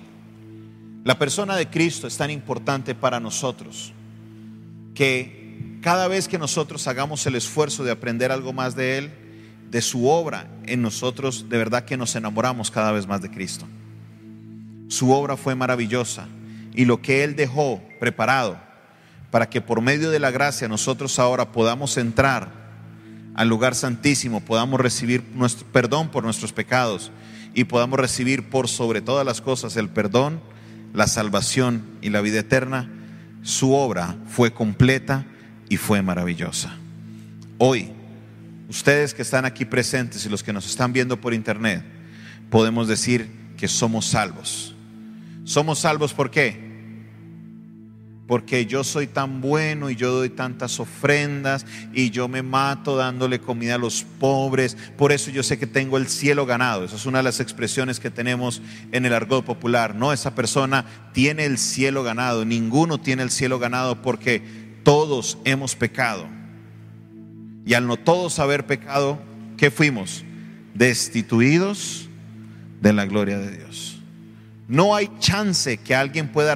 La 1.04 1.18
persona 1.18 1.56
de 1.56 1.68
Cristo 1.68 2.06
es 2.06 2.16
tan 2.16 2.30
importante 2.30 2.94
para 2.94 3.20
nosotros 3.20 3.92
que 4.94 5.78
cada 5.82 6.08
vez 6.08 6.26
que 6.26 6.38
nosotros 6.38 6.88
hagamos 6.88 7.24
el 7.26 7.36
esfuerzo 7.36 7.84
de 7.84 7.92
aprender 7.92 8.32
algo 8.32 8.52
más 8.52 8.74
de 8.74 8.98
Él, 8.98 9.12
de 9.70 9.82
su 9.82 10.08
obra 10.08 10.48
en 10.64 10.82
nosotros, 10.82 11.48
de 11.48 11.58
verdad 11.58 11.84
que 11.84 11.96
nos 11.96 12.16
enamoramos 12.16 12.70
cada 12.70 12.90
vez 12.90 13.06
más 13.06 13.22
de 13.22 13.30
Cristo. 13.30 13.66
Su 14.88 15.10
obra 15.10 15.36
fue 15.36 15.54
maravillosa 15.54 16.28
y 16.74 16.84
lo 16.84 17.00
que 17.02 17.24
Él 17.24 17.34
dejó 17.34 17.82
preparado 17.98 18.60
para 19.30 19.50
que 19.50 19.60
por 19.60 19.80
medio 19.80 20.10
de 20.10 20.20
la 20.20 20.30
gracia 20.30 20.68
nosotros 20.68 21.18
ahora 21.18 21.50
podamos 21.52 21.96
entrar 21.96 22.66
al 23.34 23.48
lugar 23.48 23.74
santísimo, 23.74 24.40
podamos 24.40 24.80
recibir 24.80 25.22
nuestro 25.34 25.66
perdón 25.66 26.10
por 26.10 26.24
nuestros 26.24 26.52
pecados 26.52 27.10
y 27.52 27.64
podamos 27.64 27.98
recibir 27.98 28.48
por 28.48 28.68
sobre 28.68 29.00
todas 29.00 29.26
las 29.26 29.40
cosas 29.40 29.76
el 29.76 29.88
perdón, 29.88 30.40
la 30.94 31.06
salvación 31.06 31.84
y 32.00 32.10
la 32.10 32.20
vida 32.20 32.40
eterna, 32.40 32.88
su 33.42 33.74
obra 33.74 34.16
fue 34.26 34.52
completa 34.52 35.26
y 35.68 35.76
fue 35.76 36.00
maravillosa. 36.02 36.74
Hoy, 37.58 37.90
ustedes 38.68 39.12
que 39.12 39.22
están 39.22 39.44
aquí 39.44 39.64
presentes 39.64 40.24
y 40.24 40.28
los 40.28 40.42
que 40.42 40.52
nos 40.52 40.66
están 40.66 40.92
viendo 40.92 41.20
por 41.20 41.34
internet, 41.34 41.84
podemos 42.48 42.88
decir 42.88 43.28
que 43.56 43.68
somos 43.68 44.06
salvos 44.06 44.75
somos 45.46 45.78
salvos 45.78 46.12
¿por 46.12 46.30
qué? 46.30 46.66
Porque 48.26 48.66
yo 48.66 48.82
soy 48.82 49.06
tan 49.06 49.40
bueno 49.40 49.88
y 49.88 49.94
yo 49.94 50.10
doy 50.10 50.30
tantas 50.30 50.80
ofrendas 50.80 51.64
y 51.94 52.10
yo 52.10 52.26
me 52.26 52.42
mato 52.42 52.96
dándole 52.96 53.38
comida 53.38 53.76
a 53.76 53.78
los 53.78 54.04
pobres. 54.18 54.76
Por 54.98 55.12
eso 55.12 55.30
yo 55.30 55.44
sé 55.44 55.56
que 55.56 55.68
tengo 55.68 55.96
el 55.96 56.08
cielo 56.08 56.44
ganado. 56.44 56.84
Esa 56.84 56.96
es 56.96 57.06
una 57.06 57.18
de 57.18 57.24
las 57.24 57.38
expresiones 57.38 58.00
que 58.00 58.10
tenemos 58.10 58.60
en 58.90 59.06
el 59.06 59.14
argot 59.14 59.44
popular. 59.44 59.94
No, 59.94 60.12
esa 60.12 60.34
persona 60.34 60.84
tiene 61.12 61.44
el 61.44 61.56
cielo 61.56 62.02
ganado. 62.02 62.44
Ninguno 62.44 62.98
tiene 62.98 63.22
el 63.22 63.30
cielo 63.30 63.60
ganado 63.60 64.02
porque 64.02 64.42
todos 64.82 65.38
hemos 65.44 65.76
pecado. 65.76 66.26
Y 67.64 67.74
al 67.74 67.86
no 67.86 67.96
todos 67.96 68.40
haber 68.40 68.66
pecado, 68.66 69.20
¿qué 69.56 69.70
fuimos? 69.70 70.24
Destituidos 70.74 72.08
de 72.80 72.92
la 72.92 73.06
gloria 73.06 73.38
de 73.38 73.56
Dios. 73.56 73.95
No 74.68 74.94
hay 74.94 75.10
chance 75.18 75.78
que 75.78 75.94
alguien 75.94 76.28
pueda 76.28 76.54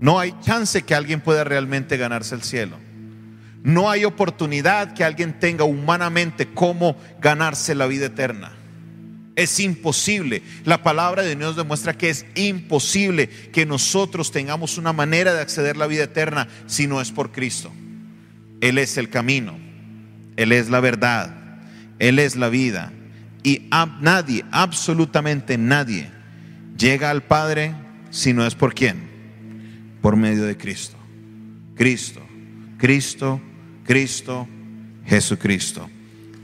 no 0.00 0.18
hay 0.18 0.34
chance 0.42 0.82
que 0.82 0.94
alguien 0.94 1.22
pueda 1.22 1.44
realmente 1.44 1.96
ganarse 1.96 2.34
el 2.34 2.42
cielo. 2.42 2.76
No 3.62 3.88
hay 3.88 4.04
oportunidad 4.04 4.92
que 4.92 5.02
alguien 5.02 5.40
tenga 5.40 5.64
humanamente 5.64 6.48
cómo 6.52 6.96
ganarse 7.22 7.74
la 7.74 7.86
vida 7.86 8.06
eterna. 8.06 8.52
Es 9.36 9.58
imposible. 9.58 10.42
La 10.64 10.82
palabra 10.82 11.22
de 11.22 11.34
Dios 11.34 11.56
demuestra 11.56 11.96
que 11.96 12.10
es 12.10 12.26
imposible 12.34 13.28
que 13.28 13.64
nosotros 13.64 14.30
tengamos 14.30 14.76
una 14.76 14.92
manera 14.92 15.32
de 15.32 15.40
acceder 15.40 15.76
a 15.76 15.78
la 15.78 15.86
vida 15.86 16.04
eterna 16.04 16.48
si 16.66 16.86
no 16.86 17.00
es 17.00 17.10
por 17.10 17.32
Cristo. 17.32 17.72
Él 18.60 18.76
es 18.76 18.98
el 18.98 19.08
camino. 19.08 19.58
Él 20.36 20.52
es 20.52 20.68
la 20.68 20.80
verdad. 20.80 21.34
Él 21.98 22.18
es 22.18 22.36
la 22.36 22.50
vida. 22.50 22.92
Y 23.44 23.68
nadie, 24.00 24.44
absolutamente 24.50 25.58
nadie, 25.58 26.10
llega 26.76 27.10
al 27.10 27.22
Padre 27.22 27.74
si 28.10 28.32
no 28.32 28.46
es 28.46 28.54
por 28.54 28.74
quién. 28.74 29.08
Por 30.00 30.16
medio 30.16 30.44
de 30.44 30.56
Cristo. 30.56 30.96
Cristo, 31.76 32.20
Cristo, 32.78 33.40
Cristo, 33.84 34.48
Jesucristo. 35.04 35.90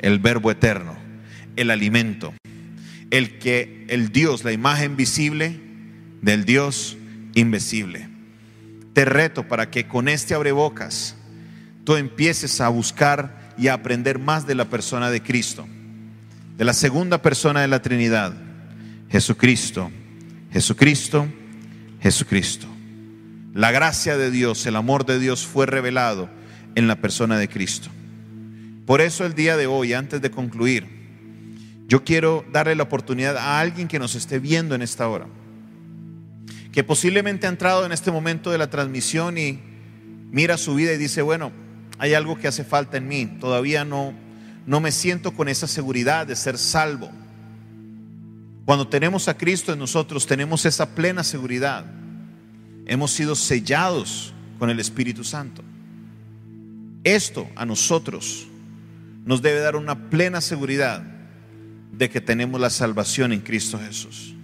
el 0.01 0.19
verbo 0.19 0.51
eterno, 0.51 0.97
el 1.57 1.71
alimento, 1.71 2.33
el 3.11 3.39
que 3.39 3.87
el 3.89 4.13
Dios, 4.13 4.45
la 4.45 4.53
imagen 4.53 4.97
visible 4.97 5.61
del 6.23 6.45
Dios 6.45 6.97
invisible. 7.35 8.09
Te 8.93 9.05
reto 9.05 9.47
para 9.47 9.71
que 9.71 9.87
con 9.87 10.09
este 10.09 10.35
abrebocas 10.35 11.17
tú 11.85 11.97
empieces 11.97 12.61
a 12.61 12.69
buscar 12.69 13.55
y 13.59 13.69
a 13.69 13.75
aprender 13.75 14.19
más 14.19 14.47
de 14.47 14.55
la 14.55 14.67
persona 14.67 15.11
de 15.11 15.23
Cristo, 15.23 15.67
de 16.61 16.67
la 16.67 16.75
segunda 16.75 17.23
persona 17.23 17.63
de 17.63 17.69
la 17.69 17.81
Trinidad, 17.81 18.35
Jesucristo, 19.09 19.91
Jesucristo, 20.53 21.27
Jesucristo. 22.03 22.67
La 23.55 23.71
gracia 23.71 24.19
de 24.19 24.31
Dios, 24.31 24.67
el 24.67 24.77
amor 24.77 25.07
de 25.07 25.19
Dios 25.19 25.47
fue 25.47 25.65
revelado 25.65 26.29
en 26.75 26.87
la 26.87 26.97
persona 26.97 27.39
de 27.39 27.49
Cristo. 27.49 27.89
Por 28.85 29.01
eso 29.01 29.25
el 29.25 29.35
día 29.35 29.57
de 29.57 29.67
hoy, 29.67 29.95
antes 29.95 30.21
de 30.21 30.31
concluir, 30.31 30.87
yo 31.89 32.05
quiero 32.05 32.45
darle 32.53 32.75
la 32.75 32.83
oportunidad 32.83 33.39
a 33.39 33.59
alguien 33.59 33.89
que 33.89 33.99
nos 33.99 34.15
esté 34.15 34.39
viendo 34.39 34.75
en 34.75 34.83
esta 34.83 35.09
hora, 35.09 35.29
que 36.73 36.85
posiblemente 36.85 37.47
ha 37.47 37.49
entrado 37.49 37.87
en 37.87 37.93
este 37.93 38.11
momento 38.11 38.51
de 38.51 38.59
la 38.59 38.69
transmisión 38.69 39.39
y 39.39 39.59
mira 40.31 40.59
su 40.59 40.75
vida 40.75 40.93
y 40.93 40.99
dice, 40.99 41.23
bueno, 41.23 41.53
hay 41.99 42.13
algo 42.13 42.39
que 42.39 42.49
hace 42.49 42.65
falta 42.65 42.99
en 42.99 43.09
mí, 43.09 43.39
todavía 43.41 43.87
no, 43.87 44.13
no 44.67 44.81
me 44.81 44.93
siento 44.93 45.33
con 45.33 45.49
esa 45.49 45.67
seguridad 45.67 46.27
de 46.27 46.37
ser 46.37 46.59
salvo. 46.59 47.11
Cuando 48.65 48.89
tenemos 48.89 49.29
a 49.29 49.37
Cristo 49.37 49.73
en 49.73 49.79
nosotros, 49.79 50.27
tenemos 50.27 50.65
esa 50.65 50.95
plena 50.95 51.25
seguridad. 51.25 51.85
Hemos 52.87 53.11
sido 53.11 53.35
sellados 53.35 54.33
con 54.59 54.71
el 54.71 54.79
Espíritu 54.79 55.25
Santo. 55.25 55.63
Esto 57.03 57.49
a 57.57 57.65
nosotros 57.65 58.47
nos 59.25 59.43
debe 59.43 59.61
dar 59.61 59.77
una 59.77 60.11
plena 60.11 60.41
seguridad 60.41 61.03
de 61.93 62.11
que 62.11 62.21
tenemos 62.21 62.61
la 62.61 62.71
salvación 62.71 63.33
en 63.33 63.41
Cristo 63.41 63.79
Jesús. 63.79 64.35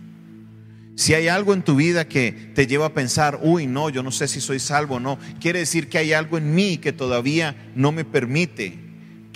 Si 0.97 1.13
hay 1.13 1.29
algo 1.29 1.53
en 1.53 1.63
tu 1.63 1.77
vida 1.77 2.09
que 2.09 2.33
te 2.55 2.67
lleva 2.67 2.87
a 2.87 2.95
pensar, 2.95 3.41
uy, 3.43 3.67
no, 3.67 3.91
yo 3.91 4.03
no 4.03 4.11
sé 4.11 4.29
si 4.29 4.41
soy 4.41 4.59
salvo 4.59 4.97
o 4.97 5.01
no, 5.01 5.19
quiere 5.41 5.59
decir 5.59 5.91
que 5.91 5.99
hay 5.99 6.15
algo 6.15 6.39
en 6.39 6.55
mí 6.55 6.79
que 6.79 6.93
todavía 6.93 7.71
no 7.75 7.93
me 7.93 8.05
permite 8.07 8.86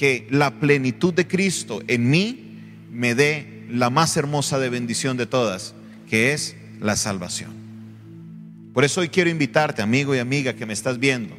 que 0.01 0.27
la 0.31 0.53
plenitud 0.53 1.13
de 1.13 1.29
Cristo 1.29 1.83
en 1.87 2.09
mí 2.09 2.59
me 2.91 3.15
dé 3.15 3.67
la 3.69 3.91
más 3.91 4.17
hermosa 4.17 4.59
de 4.59 4.71
bendición 4.71 5.19
de 5.19 5.27
todas, 5.27 5.75
que 6.09 6.33
es 6.33 6.57
la 6.81 6.97
salvación. 6.97 7.51
Por 8.73 8.85
eso 8.85 9.03
hoy 9.03 9.11
quiero 9.11 9.29
invitarte, 9.29 9.83
amigo 9.83 10.15
y 10.15 10.19
amiga 10.19 10.55
que 10.55 10.65
me 10.65 10.73
estás 10.73 10.99
viendo, 10.99 11.37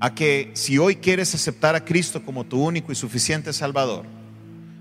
a 0.00 0.14
que 0.14 0.50
si 0.52 0.76
hoy 0.76 0.96
quieres 0.96 1.34
aceptar 1.34 1.74
a 1.74 1.82
Cristo 1.82 2.22
como 2.22 2.44
tu 2.44 2.62
único 2.62 2.92
y 2.92 2.94
suficiente 2.94 3.54
Salvador, 3.54 4.04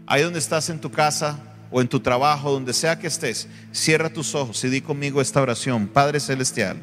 ahí 0.05 0.23
donde 0.23 0.39
estás 0.39 0.69
en 0.69 0.81
tu 0.81 0.91
casa 0.91 1.39
o 1.71 1.79
en 1.79 1.87
tu 1.87 2.01
trabajo, 2.01 2.51
donde 2.51 2.73
sea 2.73 2.99
que 2.99 3.07
estés, 3.07 3.47
cierra 3.71 4.09
tus 4.09 4.35
ojos 4.35 4.61
y 4.65 4.69
di 4.69 4.81
conmigo 4.81 5.21
esta 5.21 5.41
oración. 5.41 5.87
Padre 5.87 6.19
Celestial, 6.19 6.77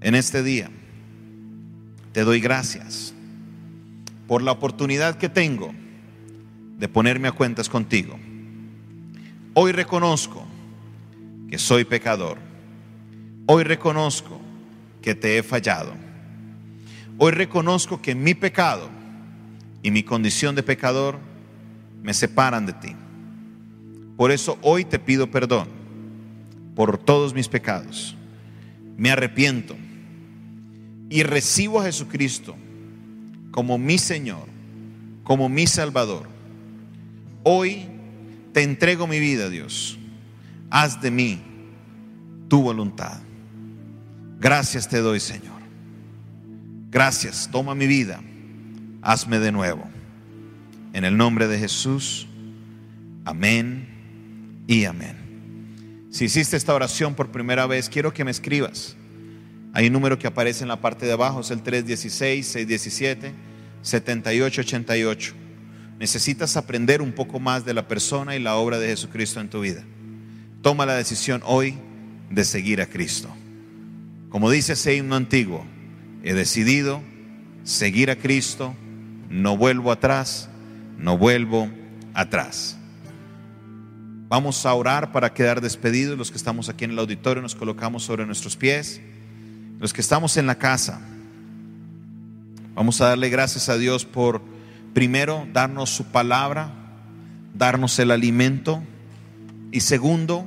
en 0.00 0.14
este 0.14 0.44
día 0.44 0.70
te 2.12 2.22
doy 2.22 2.38
gracias 2.38 3.14
por 4.28 4.42
la 4.42 4.52
oportunidad 4.52 5.16
que 5.16 5.28
tengo 5.28 5.74
de 6.78 6.86
ponerme 6.86 7.26
a 7.26 7.32
cuentas 7.32 7.68
contigo. 7.68 8.16
Hoy 9.54 9.72
reconozco 9.72 10.46
que 11.50 11.58
soy 11.58 11.84
pecador. 11.84 12.38
Hoy 13.46 13.64
reconozco 13.64 14.40
que 15.02 15.16
te 15.16 15.38
he 15.38 15.42
fallado 15.42 16.08
Hoy 17.20 17.32
reconozco 17.32 18.00
que 18.00 18.14
mi 18.14 18.34
pecado 18.34 18.88
y 19.82 19.90
mi 19.90 20.04
condición 20.04 20.54
de 20.54 20.62
pecador 20.62 21.18
me 22.00 22.14
separan 22.14 22.64
de 22.64 22.74
ti. 22.74 22.94
Por 24.16 24.30
eso 24.30 24.56
hoy 24.62 24.84
te 24.84 25.00
pido 25.00 25.28
perdón 25.28 25.66
por 26.76 26.96
todos 26.96 27.34
mis 27.34 27.48
pecados. 27.48 28.16
Me 28.96 29.10
arrepiento 29.10 29.76
y 31.10 31.24
recibo 31.24 31.80
a 31.80 31.84
Jesucristo 31.86 32.54
como 33.58 33.76
mi 33.76 33.98
Señor, 33.98 34.46
como 35.24 35.48
mi 35.48 35.66
Salvador. 35.66 36.28
Hoy 37.42 37.88
te 38.52 38.62
entrego 38.62 39.08
mi 39.08 39.18
vida, 39.18 39.48
Dios. 39.48 39.98
Haz 40.70 41.02
de 41.02 41.10
mí 41.10 41.40
tu 42.46 42.62
voluntad. 42.62 43.18
Gracias 44.38 44.86
te 44.86 44.98
doy, 44.98 45.18
Señor. 45.18 45.60
Gracias, 46.92 47.48
toma 47.50 47.74
mi 47.74 47.88
vida, 47.88 48.20
hazme 49.02 49.40
de 49.40 49.50
nuevo. 49.50 49.82
En 50.92 51.04
el 51.04 51.16
nombre 51.16 51.48
de 51.48 51.58
Jesús, 51.58 52.28
amén 53.24 53.88
y 54.68 54.84
amén. 54.84 56.06
Si 56.12 56.26
hiciste 56.26 56.56
esta 56.56 56.76
oración 56.76 57.16
por 57.16 57.32
primera 57.32 57.66
vez, 57.66 57.88
quiero 57.88 58.14
que 58.14 58.24
me 58.24 58.30
escribas. 58.30 58.94
Hay 59.72 59.88
un 59.88 59.94
número 59.94 60.16
que 60.16 60.28
aparece 60.28 60.62
en 60.62 60.68
la 60.68 60.80
parte 60.80 61.06
de 61.06 61.12
abajo, 61.14 61.40
es 61.40 61.50
el 61.50 61.60
316-617-7888. 63.82 65.32
Necesitas 65.98 66.56
aprender 66.56 67.02
un 67.02 67.12
poco 67.12 67.40
más 67.40 67.64
de 67.64 67.74
la 67.74 67.88
persona 67.88 68.36
y 68.36 68.40
la 68.40 68.56
obra 68.56 68.78
de 68.78 68.88
Jesucristo 68.88 69.40
en 69.40 69.48
tu 69.48 69.60
vida. 69.60 69.82
Toma 70.62 70.86
la 70.86 70.94
decisión 70.94 71.42
hoy 71.44 71.76
de 72.30 72.44
seguir 72.44 72.80
a 72.80 72.86
Cristo. 72.86 73.28
Como 74.28 74.50
dice 74.50 74.74
ese 74.74 74.94
himno 74.94 75.16
antiguo, 75.16 75.66
He 76.22 76.34
decidido 76.34 77.00
seguir 77.64 78.10
a 78.10 78.16
Cristo, 78.16 78.74
no 79.30 79.56
vuelvo 79.56 79.92
atrás, 79.92 80.48
no 80.98 81.16
vuelvo 81.16 81.70
atrás. 82.12 82.76
Vamos 84.28 84.66
a 84.66 84.74
orar 84.74 85.12
para 85.12 85.32
quedar 85.32 85.60
despedidos. 85.60 86.18
Los 86.18 86.30
que 86.30 86.36
estamos 86.36 86.68
aquí 86.68 86.84
en 86.84 86.90
el 86.90 86.98
auditorio 86.98 87.40
nos 87.40 87.54
colocamos 87.54 88.02
sobre 88.02 88.26
nuestros 88.26 88.56
pies. 88.56 89.00
Los 89.78 89.92
que 89.92 90.00
estamos 90.00 90.36
en 90.36 90.46
la 90.46 90.56
casa, 90.56 91.00
vamos 92.78 93.00
a 93.00 93.08
darle 93.08 93.28
gracias 93.28 93.68
a 93.68 93.76
Dios 93.76 94.04
por, 94.04 94.40
primero, 94.94 95.48
darnos 95.52 95.90
su 95.90 96.04
palabra, 96.12 96.72
darnos 97.52 97.98
el 97.98 98.12
alimento 98.12 98.84
y 99.72 99.80
segundo, 99.80 100.46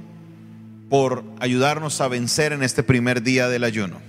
por 0.89 1.25
ayudarnos 1.41 1.99
a 1.99 2.07
vencer 2.07 2.53
en 2.53 2.63
este 2.63 2.83
primer 2.83 3.21
día 3.21 3.49
del 3.49 3.65
ayuno. 3.65 3.99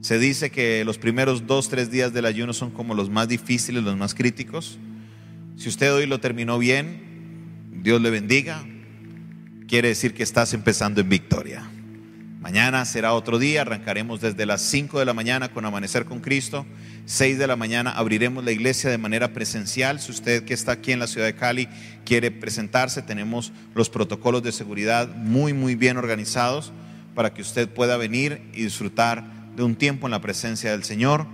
Se 0.00 0.18
dice 0.18 0.50
que 0.50 0.84
los 0.84 0.98
primeros 0.98 1.46
dos, 1.46 1.68
tres 1.68 1.92
días 1.92 2.12
del 2.12 2.26
ayuno 2.26 2.52
son 2.52 2.72
como 2.72 2.92
los 2.92 3.08
más 3.08 3.28
difíciles, 3.28 3.84
los 3.84 3.96
más 3.96 4.12
críticos. 4.12 4.76
Si 5.56 5.68
usted 5.68 5.94
hoy 5.94 6.06
lo 6.06 6.18
terminó 6.18 6.58
bien, 6.58 7.70
Dios 7.84 8.02
le 8.02 8.10
bendiga. 8.10 8.64
Quiere 9.68 9.88
decir 9.88 10.12
que 10.12 10.24
estás 10.24 10.54
empezando 10.54 11.00
en 11.00 11.08
victoria. 11.08 11.70
Mañana 12.46 12.84
será 12.84 13.12
otro 13.12 13.40
día, 13.40 13.62
arrancaremos 13.62 14.20
desde 14.20 14.46
las 14.46 14.62
5 14.62 15.00
de 15.00 15.04
la 15.04 15.12
mañana 15.12 15.48
con 15.48 15.64
Amanecer 15.64 16.04
con 16.04 16.20
Cristo. 16.20 16.64
6 17.06 17.38
de 17.38 17.48
la 17.48 17.56
mañana 17.56 17.90
abriremos 17.90 18.44
la 18.44 18.52
iglesia 18.52 18.88
de 18.88 18.98
manera 18.98 19.32
presencial. 19.32 19.98
Si 19.98 20.12
usted 20.12 20.44
que 20.44 20.54
está 20.54 20.70
aquí 20.70 20.92
en 20.92 21.00
la 21.00 21.08
ciudad 21.08 21.26
de 21.26 21.34
Cali 21.34 21.68
quiere 22.04 22.30
presentarse, 22.30 23.02
tenemos 23.02 23.52
los 23.74 23.90
protocolos 23.90 24.44
de 24.44 24.52
seguridad 24.52 25.08
muy, 25.08 25.54
muy 25.54 25.74
bien 25.74 25.96
organizados 25.96 26.72
para 27.16 27.34
que 27.34 27.42
usted 27.42 27.68
pueda 27.68 27.96
venir 27.96 28.40
y 28.54 28.62
disfrutar 28.62 29.24
de 29.56 29.64
un 29.64 29.74
tiempo 29.74 30.06
en 30.06 30.12
la 30.12 30.20
presencia 30.20 30.70
del 30.70 30.84
Señor 30.84 31.26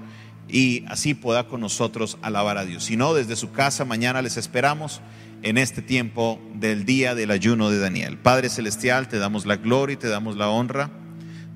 y 0.49 0.83
así 0.89 1.13
pueda 1.13 1.47
con 1.47 1.61
nosotros 1.61 2.17
alabar 2.23 2.57
a 2.57 2.65
Dios. 2.65 2.85
Si 2.85 2.97
no, 2.97 3.13
desde 3.13 3.37
su 3.37 3.53
casa 3.53 3.85
mañana 3.85 4.23
les 4.23 4.39
esperamos 4.39 5.03
en 5.43 5.59
este 5.59 5.83
tiempo 5.83 6.41
del 6.55 6.87
día 6.87 7.15
del 7.15 7.33
ayuno 7.33 7.69
de 7.69 7.81
Daniel. 7.81 8.17
Padre 8.17 8.49
Celestial, 8.49 9.09
te 9.09 9.19
damos 9.19 9.45
la 9.45 9.57
gloria 9.57 9.93
y 9.93 9.99
te 9.99 10.09
damos 10.09 10.39
la 10.39 10.49
honra. 10.49 11.02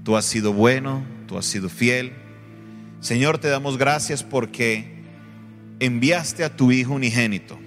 Tú 0.06 0.16
has 0.16 0.24
sido 0.24 0.52
bueno, 0.52 1.02
tú 1.26 1.36
has 1.36 1.46
sido 1.46 1.68
fiel. 1.68 2.12
Señor, 3.00 3.38
te 3.38 3.48
damos 3.48 3.76
gracias 3.76 4.22
porque 4.22 5.02
enviaste 5.80 6.44
a 6.44 6.54
tu 6.54 6.70
Hijo 6.70 6.92
unigénito 6.92 7.58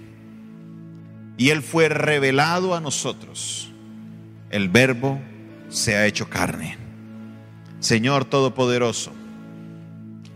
y 1.36 1.50
Él 1.50 1.62
fue 1.62 1.90
revelado 1.90 2.76
a 2.76 2.80
nosotros. 2.80 3.74
El 4.52 4.70
verbo 4.70 5.20
se 5.68 5.98
ha 5.98 6.06
hecho 6.06 6.30
carne. 6.30 6.78
Señor 7.82 8.24
Todopoderoso, 8.24 9.12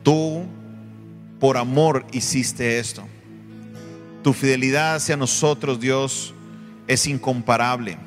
tú 0.04 0.46
por 1.39 1.56
amor 1.56 2.06
hiciste 2.12 2.80
esto. 2.80 3.08
Tu 4.24 4.34
fidelidad 4.34 4.96
hacia 4.96 5.16
nosotros, 5.16 5.80
Dios, 5.80 6.34
es 6.86 7.08
incomparable. 7.08 7.98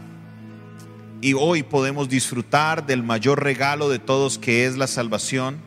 Y 1.21 1.33
hoy 1.35 1.63
podemos 1.63 2.09
disfrutar 2.09 2.87
del 2.87 3.03
mayor 3.03 3.43
regalo 3.43 3.89
de 3.89 3.99
todos 3.99 4.39
que 4.39 4.67
es 4.67 4.77
la 4.77 4.87
salvación. 4.87 5.59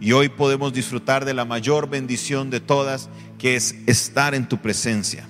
Y 0.00 0.12
hoy 0.12 0.28
podemos 0.28 0.72
disfrutar 0.72 1.24
de 1.24 1.34
la 1.34 1.44
mayor 1.44 1.88
bendición 1.88 2.50
de 2.50 2.60
todas 2.60 3.08
que 3.38 3.56
es 3.56 3.76
estar 3.86 4.34
en 4.34 4.48
tu 4.48 4.58
presencia. 4.58 5.28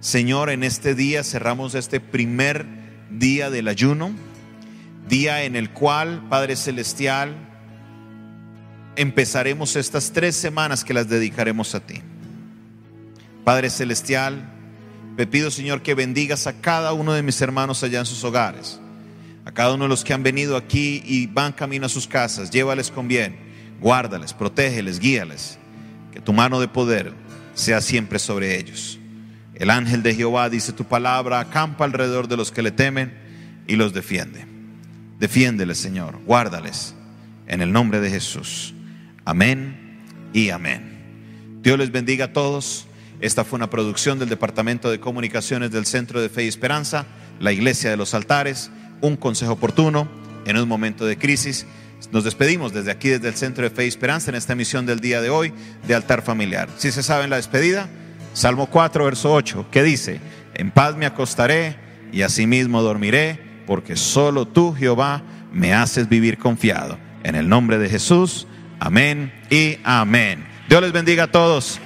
Señor, 0.00 0.50
en 0.50 0.62
este 0.62 0.94
día 0.94 1.24
cerramos 1.24 1.74
este 1.74 2.00
primer 2.00 2.66
día 3.10 3.50
del 3.50 3.68
ayuno 3.68 4.12
día 5.08 5.44
en 5.44 5.56
el 5.56 5.70
cual, 5.70 6.26
Padre 6.28 6.54
Celestial, 6.56 7.34
empezaremos 8.96 9.76
estas 9.76 10.12
tres 10.12 10.36
semanas 10.36 10.84
que 10.84 10.94
las 10.94 11.08
dedicaremos 11.08 11.74
a 11.74 11.80
ti. 11.80 12.02
Padre 13.44 13.70
Celestial, 13.70 14.52
te 15.18 15.26
pido, 15.26 15.50
Señor, 15.50 15.82
que 15.82 15.96
bendigas 15.96 16.46
a 16.46 16.60
cada 16.60 16.92
uno 16.92 17.12
de 17.12 17.24
mis 17.24 17.40
hermanos 17.40 17.82
allá 17.82 17.98
en 17.98 18.06
sus 18.06 18.22
hogares, 18.22 18.78
a 19.44 19.50
cada 19.50 19.74
uno 19.74 19.86
de 19.86 19.88
los 19.88 20.04
que 20.04 20.14
han 20.14 20.22
venido 20.22 20.56
aquí 20.56 21.02
y 21.04 21.26
van 21.26 21.52
camino 21.52 21.86
a 21.86 21.88
sus 21.88 22.06
casas. 22.06 22.52
Llévales 22.52 22.92
con 22.92 23.08
bien, 23.08 23.36
guárdales, 23.80 24.32
protégeles, 24.32 25.00
guíales. 25.00 25.58
Que 26.12 26.20
tu 26.20 26.32
mano 26.32 26.60
de 26.60 26.68
poder 26.68 27.14
sea 27.54 27.80
siempre 27.80 28.20
sobre 28.20 28.60
ellos. 28.60 29.00
El 29.56 29.70
ángel 29.70 30.04
de 30.04 30.14
Jehová, 30.14 30.48
dice 30.50 30.72
tu 30.72 30.84
palabra, 30.84 31.40
acampa 31.40 31.84
alrededor 31.84 32.28
de 32.28 32.36
los 32.36 32.52
que 32.52 32.62
le 32.62 32.70
temen 32.70 33.12
y 33.66 33.74
los 33.74 33.92
defiende. 33.92 34.46
Defiéndeles, 35.18 35.78
Señor, 35.78 36.20
guárdales 36.26 36.94
en 37.48 37.60
el 37.60 37.72
nombre 37.72 37.98
de 37.98 38.10
Jesús. 38.10 38.72
Amén 39.24 39.98
y 40.32 40.50
amén. 40.50 41.58
Dios 41.60 41.76
les 41.76 41.90
bendiga 41.90 42.26
a 42.26 42.32
todos. 42.32 42.87
Esta 43.20 43.44
fue 43.44 43.56
una 43.56 43.68
producción 43.68 44.20
del 44.20 44.28
Departamento 44.28 44.90
de 44.90 45.00
Comunicaciones 45.00 45.72
del 45.72 45.86
Centro 45.86 46.20
de 46.20 46.28
Fe 46.28 46.44
y 46.44 46.48
Esperanza, 46.48 47.04
la 47.40 47.52
Iglesia 47.52 47.90
de 47.90 47.96
los 47.96 48.14
Altares, 48.14 48.70
un 49.00 49.16
consejo 49.16 49.54
oportuno 49.54 50.08
en 50.44 50.56
un 50.56 50.68
momento 50.68 51.04
de 51.04 51.18
crisis. 51.18 51.66
Nos 52.12 52.22
despedimos 52.22 52.72
desde 52.72 52.92
aquí, 52.92 53.08
desde 53.08 53.26
el 53.26 53.34
Centro 53.34 53.64
de 53.64 53.74
Fe 53.74 53.86
y 53.86 53.88
Esperanza, 53.88 54.30
en 54.30 54.36
esta 54.36 54.52
emisión 54.52 54.86
del 54.86 55.00
día 55.00 55.20
de 55.20 55.30
hoy 55.30 55.52
de 55.88 55.96
Altar 55.96 56.22
Familiar. 56.22 56.68
Si 56.76 56.92
se 56.92 57.02
saben 57.02 57.28
la 57.28 57.36
despedida, 57.36 57.88
Salmo 58.34 58.66
4, 58.66 59.04
verso 59.04 59.32
8, 59.32 59.66
que 59.72 59.82
dice, 59.82 60.20
en 60.54 60.70
paz 60.70 60.96
me 60.96 61.06
acostaré 61.06 61.76
y 62.12 62.22
asimismo 62.22 62.82
dormiré, 62.82 63.40
porque 63.66 63.96
solo 63.96 64.46
tú, 64.46 64.74
Jehová, 64.74 65.22
me 65.52 65.74
haces 65.74 66.08
vivir 66.08 66.38
confiado. 66.38 66.98
En 67.24 67.34
el 67.34 67.48
nombre 67.48 67.78
de 67.78 67.88
Jesús, 67.88 68.46
amén 68.78 69.32
y 69.50 69.78
amén. 69.82 70.46
Dios 70.68 70.80
les 70.82 70.92
bendiga 70.92 71.24
a 71.24 71.32
todos. 71.32 71.80